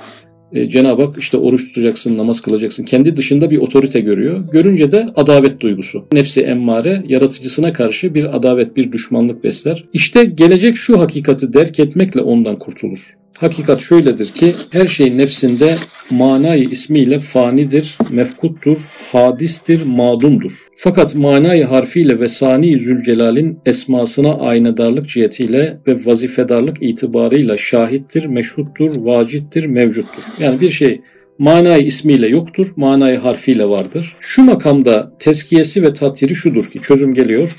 E, 0.52 0.68
Cenab-ı 0.68 1.02
Hak 1.02 1.18
işte 1.18 1.36
oruç 1.36 1.68
tutacaksın, 1.68 2.18
namaz 2.18 2.40
kılacaksın. 2.40 2.84
Kendi 2.84 3.16
dışında 3.16 3.50
bir 3.50 3.58
otorite 3.58 4.00
görüyor. 4.00 4.50
Görünce 4.52 4.92
de 4.92 5.06
adavet 5.16 5.60
duygusu. 5.60 6.06
Nefsi 6.12 6.40
emmare 6.40 7.04
yaratıcısına 7.08 7.72
karşı 7.72 8.14
bir 8.14 8.36
adavet, 8.36 8.76
bir 8.76 8.92
düşmanlık 8.92 9.44
besler. 9.44 9.84
İşte 9.92 10.24
gelecek 10.24 10.76
şu 10.76 11.00
hakikati 11.00 11.52
derk 11.52 11.80
etmekle 11.80 12.20
ondan 12.20 12.58
kurtulur. 12.58 13.21
Hakikat 13.38 13.80
şöyledir 13.80 14.26
ki 14.26 14.54
her 14.70 14.86
şey 14.86 15.18
nefsinde 15.18 15.74
manayı 16.10 16.68
ismiyle 16.68 17.18
fanidir, 17.18 17.98
mefkuttur, 18.10 18.78
hadistir, 19.12 19.86
madumdur. 19.86 20.52
Fakat 20.76 21.14
manayı 21.14 21.64
harfiyle 21.64 22.20
ve 22.20 22.28
sani 22.28 22.78
Zülcelal'in 22.78 23.58
esmasına 23.66 24.34
aynadarlık 24.34 25.08
cihetiyle 25.08 25.78
ve 25.86 25.96
vazifedarlık 26.06 26.76
itibarıyla 26.80 27.56
şahittir, 27.56 28.24
meşhuttur, 28.24 28.96
vacittir, 28.96 29.64
mevcuttur. 29.64 30.22
Yani 30.38 30.60
bir 30.60 30.70
şey 30.70 31.00
manayı 31.38 31.84
ismiyle 31.84 32.28
yoktur, 32.28 32.72
manayı 32.76 33.18
harfiyle 33.18 33.68
vardır. 33.68 34.16
Şu 34.20 34.42
makamda 34.42 35.12
teskiyesi 35.18 35.82
ve 35.82 35.92
tatiri 35.92 36.34
şudur 36.34 36.64
ki 36.64 36.80
çözüm 36.80 37.14
geliyor. 37.14 37.56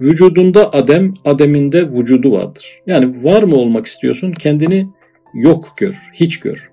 Vücudunda 0.00 0.72
adem, 0.72 1.14
ademinde 1.24 1.90
vücudu 1.92 2.32
vardır. 2.32 2.78
Yani 2.86 3.24
var 3.24 3.42
mı 3.42 3.56
olmak 3.56 3.86
istiyorsun? 3.86 4.32
Kendini 4.32 4.86
yok 5.34 5.74
gör, 5.76 5.94
hiç 6.14 6.40
gör. 6.40 6.70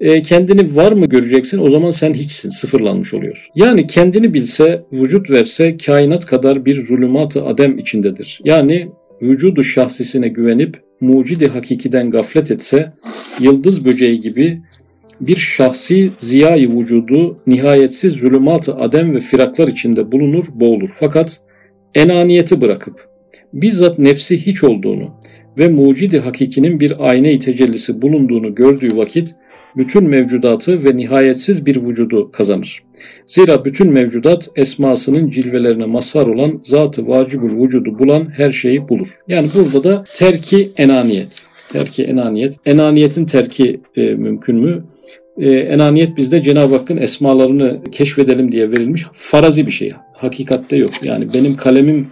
E, 0.00 0.22
kendini 0.22 0.76
var 0.76 0.92
mı 0.92 1.06
göreceksin 1.06 1.58
o 1.58 1.68
zaman 1.68 1.90
sen 1.90 2.14
hiçsin, 2.14 2.50
sıfırlanmış 2.50 3.14
oluyorsun. 3.14 3.52
Yani 3.54 3.86
kendini 3.86 4.34
bilse, 4.34 4.84
vücut 4.92 5.30
verse 5.30 5.76
kainat 5.76 6.26
kadar 6.26 6.64
bir 6.64 6.86
zulümat-ı 6.86 7.44
adem 7.44 7.78
içindedir. 7.78 8.40
Yani 8.44 8.88
vücudu 9.22 9.62
şahsisine 9.62 10.28
güvenip 10.28 10.80
mucidi 11.00 11.48
hakikiden 11.48 12.10
gaflet 12.10 12.50
etse, 12.50 12.92
yıldız 13.40 13.84
böceği 13.84 14.20
gibi 14.20 14.62
bir 15.20 15.36
şahsi 15.36 16.12
ziyayı 16.18 16.70
vücudu 16.70 17.38
nihayetsiz 17.46 18.12
zulümat-ı 18.12 18.74
adem 18.74 19.14
ve 19.14 19.20
firaklar 19.20 19.68
içinde 19.68 20.12
bulunur, 20.12 20.44
boğulur. 20.54 20.88
Fakat 20.94 21.40
enaniyeti 21.94 22.60
bırakıp 22.60 23.08
bizzat 23.52 23.98
nefsi 23.98 24.46
hiç 24.46 24.64
olduğunu, 24.64 25.14
ve 25.58 25.68
mucidi 25.68 26.18
hakikinin 26.18 26.80
bir 26.80 27.08
ayna-i 27.08 27.38
tecellisi 27.38 28.02
bulunduğunu 28.02 28.54
gördüğü 28.54 28.96
vakit 28.96 29.34
bütün 29.76 30.08
mevcudatı 30.08 30.84
ve 30.84 30.96
nihayetsiz 30.96 31.66
bir 31.66 31.82
vücudu 31.82 32.30
kazanır. 32.30 32.82
Zira 33.26 33.64
bütün 33.64 33.92
mevcudat 33.92 34.48
esmasının 34.56 35.30
cilvelerine 35.30 35.86
mazhar 35.86 36.26
olan 36.26 36.60
zat-ı 36.62 37.08
vacibül 37.08 37.62
vücudu 37.62 37.98
bulan 37.98 38.28
her 38.36 38.52
şeyi 38.52 38.88
bulur. 38.88 39.08
Yani 39.28 39.48
burada 39.54 39.84
da 39.84 40.04
terki 40.14 40.70
enaniyet. 40.76 41.46
Terki 41.72 42.04
enaniyet. 42.04 42.54
Enaniyetin 42.66 43.26
terki 43.26 43.80
e, 43.96 44.14
mümkün 44.14 44.56
mü? 44.56 44.84
E, 45.38 45.50
enaniyet 45.50 46.16
bizde 46.16 46.42
Cenab-ı 46.42 46.76
Hakk'ın 46.76 46.96
esmalarını 46.96 47.80
keşfedelim 47.92 48.52
diye 48.52 48.70
verilmiş 48.70 49.04
farazi 49.12 49.66
bir 49.66 49.72
şey. 49.72 49.92
Hakikatte 50.12 50.76
yok. 50.76 50.90
Yani 51.04 51.34
benim 51.34 51.56
kalemim 51.56 52.08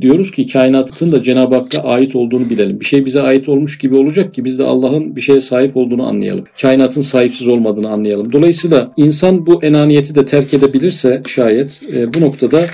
diyoruz 0.00 0.30
ki 0.30 0.46
kainatın 0.46 1.12
da 1.12 1.22
Cenab-ı 1.22 1.54
Hakk'a 1.54 1.82
ait 1.82 2.16
olduğunu 2.16 2.50
bilelim. 2.50 2.80
Bir 2.80 2.84
şey 2.84 3.04
bize 3.04 3.20
ait 3.20 3.48
olmuş 3.48 3.78
gibi 3.78 3.94
olacak 3.94 4.34
ki 4.34 4.44
biz 4.44 4.58
de 4.58 4.64
Allah'ın 4.64 5.16
bir 5.16 5.20
şeye 5.20 5.40
sahip 5.40 5.76
olduğunu 5.76 6.06
anlayalım. 6.06 6.44
Kainatın 6.62 7.00
sahipsiz 7.00 7.48
olmadığını 7.48 7.90
anlayalım. 7.90 8.32
Dolayısıyla 8.32 8.92
insan 8.96 9.46
bu 9.46 9.64
enaniyeti 9.64 10.14
de 10.14 10.24
terk 10.24 10.54
edebilirse 10.54 11.22
şayet 11.26 11.82
e, 11.94 12.14
bu 12.14 12.20
noktada 12.20 12.66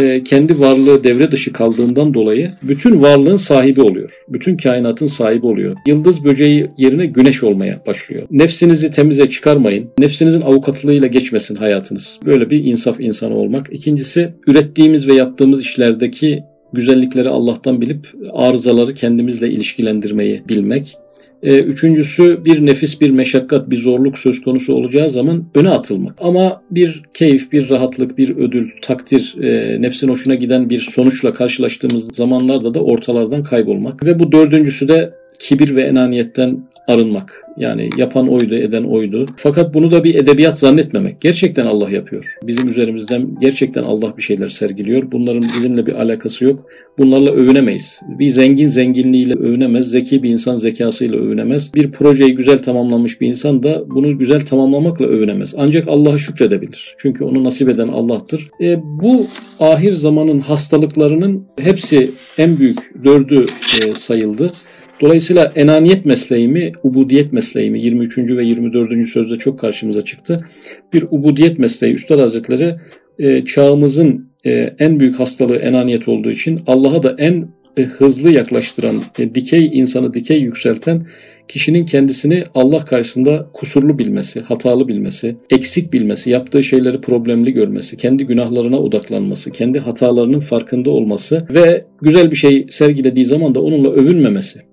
e, 0.00 0.22
kendi 0.22 0.60
varlığı 0.60 1.04
devre 1.04 1.30
dışı 1.30 1.52
kaldığından 1.52 2.14
dolayı 2.14 2.52
bütün 2.62 3.02
varlığın 3.02 3.36
sahibi 3.36 3.80
oluyor. 3.80 4.10
Bütün 4.28 4.56
kainatın 4.56 5.06
sahibi 5.06 5.46
oluyor. 5.46 5.76
Yıldız 5.86 6.24
böceği 6.24 6.70
yerine 6.78 7.06
güneş 7.06 7.42
olmaya 7.42 7.82
başlıyor. 7.86 8.26
Nefsinizi 8.30 8.90
temize 8.90 9.30
çıkarmayın. 9.30 9.90
Nefsinizin 9.98 10.40
avukatlığıyla 10.40 11.06
geçmesin 11.06 11.56
hayatınız. 11.56 12.18
Böyle 12.26 12.50
bir 12.50 12.64
insaf 12.64 13.00
insanı 13.00 13.34
olmak. 13.34 13.66
İkincisi 13.72 14.34
ürettiğimiz 14.46 15.08
ve 15.08 15.14
yaptığımız 15.14 15.60
işlerdeki 15.60 16.42
güzellikleri 16.72 17.28
Allah'tan 17.28 17.80
bilip 17.80 18.06
arızaları 18.32 18.94
kendimizle 18.94 19.50
ilişkilendirmeyi 19.50 20.42
bilmek. 20.48 20.96
E, 21.42 21.58
üçüncüsü 21.58 22.44
bir 22.44 22.66
nefis, 22.66 23.00
bir 23.00 23.10
meşakkat, 23.10 23.70
bir 23.70 23.76
zorluk 23.76 24.18
söz 24.18 24.42
konusu 24.42 24.74
olacağı 24.74 25.10
zaman 25.10 25.44
öne 25.54 25.70
atılmak. 25.70 26.14
Ama 26.20 26.62
bir 26.70 27.02
keyif, 27.14 27.52
bir 27.52 27.70
rahatlık, 27.70 28.18
bir 28.18 28.36
ödül, 28.36 28.68
takdir, 28.82 29.36
e, 29.42 29.82
nefsin 29.82 30.08
hoşuna 30.08 30.34
giden 30.34 30.70
bir 30.70 30.78
sonuçla 30.78 31.32
karşılaştığımız 31.32 32.10
zamanlarda 32.12 32.74
da 32.74 32.80
ortalardan 32.80 33.42
kaybolmak. 33.42 34.04
Ve 34.04 34.18
bu 34.18 34.32
dördüncüsü 34.32 34.88
de 34.88 35.12
kibir 35.40 35.76
ve 35.76 35.82
enaniyetten 35.82 36.68
arınmak. 36.88 37.46
Yani 37.56 37.90
yapan 37.96 38.28
oydu, 38.28 38.54
eden 38.54 38.84
oydu. 38.84 39.26
Fakat 39.36 39.74
bunu 39.74 39.90
da 39.90 40.04
bir 40.04 40.14
edebiyat 40.14 40.58
zannetmemek. 40.58 41.20
Gerçekten 41.20 41.64
Allah 41.64 41.90
yapıyor. 41.90 42.34
Bizim 42.42 42.68
üzerimizden 42.68 43.38
gerçekten 43.40 43.82
Allah 43.82 44.16
bir 44.16 44.22
şeyler 44.22 44.48
sergiliyor. 44.48 45.12
Bunların 45.12 45.42
bizimle 45.42 45.86
bir 45.86 45.94
alakası 45.94 46.44
yok. 46.44 46.66
Bunlarla 46.98 47.30
övünemeyiz. 47.30 48.00
Bir 48.18 48.30
zengin 48.30 48.66
zenginliğiyle 48.66 49.34
övünemez. 49.34 49.90
Zeki 49.90 50.22
bir 50.22 50.30
insan 50.30 50.56
zekasıyla 50.56 51.18
övünemez. 51.18 51.74
Bir 51.74 51.90
projeyi 51.90 52.34
güzel 52.34 52.62
tamamlamış 52.62 53.20
bir 53.20 53.28
insan 53.28 53.62
da 53.62 53.84
bunu 53.90 54.18
güzel 54.18 54.40
tamamlamakla 54.40 55.06
övünemez. 55.06 55.54
Ancak 55.58 55.88
Allah'a 55.88 56.18
şükredebilir. 56.18 56.94
Çünkü 56.98 57.24
onu 57.24 57.44
nasip 57.44 57.68
eden 57.68 57.88
Allah'tır. 57.88 58.48
E, 58.60 58.78
bu 58.82 59.26
ahir 59.60 59.92
zamanın 59.92 60.40
hastalıklarının 60.40 61.46
hepsi 61.60 62.10
en 62.38 62.58
büyük 62.58 63.04
dördü 63.04 63.46
e, 63.86 63.92
sayıldı. 63.92 64.52
Dolayısıyla 65.00 65.52
enaniyet 65.56 66.04
mesleği 66.04 66.48
mi, 66.48 66.72
ubudiyet 66.82 67.32
mesleği 67.32 67.70
mi 67.70 67.80
23. 67.80 68.18
ve 68.18 68.44
24. 68.44 69.06
sözde 69.06 69.36
çok 69.36 69.58
karşımıza 69.58 70.04
çıktı. 70.04 70.36
Bir 70.92 71.04
ubudiyet 71.10 71.58
mesleği 71.58 71.94
Üstad 71.94 72.20
Hazretleri 72.20 72.76
e, 73.18 73.44
çağımızın 73.44 74.30
e, 74.46 74.74
en 74.78 75.00
büyük 75.00 75.20
hastalığı 75.20 75.56
enaniyet 75.56 76.08
olduğu 76.08 76.30
için 76.30 76.60
Allah'a 76.66 77.02
da 77.02 77.14
en 77.18 77.48
e, 77.76 77.82
hızlı 77.82 78.30
yaklaştıran, 78.30 78.94
dikey 79.34 79.70
insanı 79.72 80.14
dikey 80.14 80.40
yükselten 80.40 81.06
kişinin 81.48 81.84
kendisini 81.84 82.42
Allah 82.54 82.84
karşısında 82.84 83.46
kusurlu 83.52 83.98
bilmesi, 83.98 84.40
hatalı 84.40 84.88
bilmesi, 84.88 85.36
eksik 85.50 85.92
bilmesi, 85.92 86.30
yaptığı 86.30 86.62
şeyleri 86.62 87.00
problemli 87.00 87.52
görmesi, 87.52 87.96
kendi 87.96 88.26
günahlarına 88.26 88.78
odaklanması, 88.78 89.50
kendi 89.50 89.78
hatalarının 89.78 90.40
farkında 90.40 90.90
olması 90.90 91.46
ve 91.54 91.84
güzel 92.02 92.30
bir 92.30 92.36
şey 92.36 92.66
sergilediği 92.70 93.24
zaman 93.24 93.54
da 93.54 93.60
onunla 93.60 93.90
övünmemesi 93.90 94.69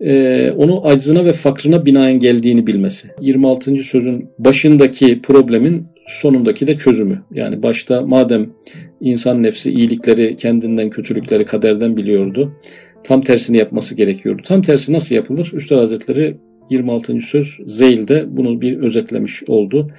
e, 0.00 0.52
onu 0.56 0.86
aczına 0.86 1.24
ve 1.24 1.32
fakrına 1.32 1.86
binaen 1.86 2.18
geldiğini 2.18 2.66
bilmesi. 2.66 3.08
26. 3.20 3.82
sözün 3.82 4.28
başındaki 4.38 5.22
problemin 5.22 5.86
sonundaki 6.06 6.66
de 6.66 6.76
çözümü. 6.76 7.22
Yani 7.34 7.62
başta 7.62 8.02
madem 8.02 8.50
insan 9.00 9.42
nefsi 9.42 9.70
iyilikleri 9.70 10.36
kendinden 10.36 10.90
kötülükleri 10.90 11.44
kaderden 11.44 11.96
biliyordu. 11.96 12.52
Tam 13.04 13.20
tersini 13.20 13.56
yapması 13.56 13.94
gerekiyordu. 13.94 14.42
Tam 14.44 14.62
tersi 14.62 14.92
nasıl 14.92 15.14
yapılır? 15.14 15.50
Üstad 15.54 15.78
Hazretleri 15.78 16.36
26. 16.70 17.20
söz 17.20 17.58
Zeyl'de 17.66 18.36
bunu 18.36 18.60
bir 18.60 18.78
özetlemiş 18.78 19.42
oldu. 19.48 19.90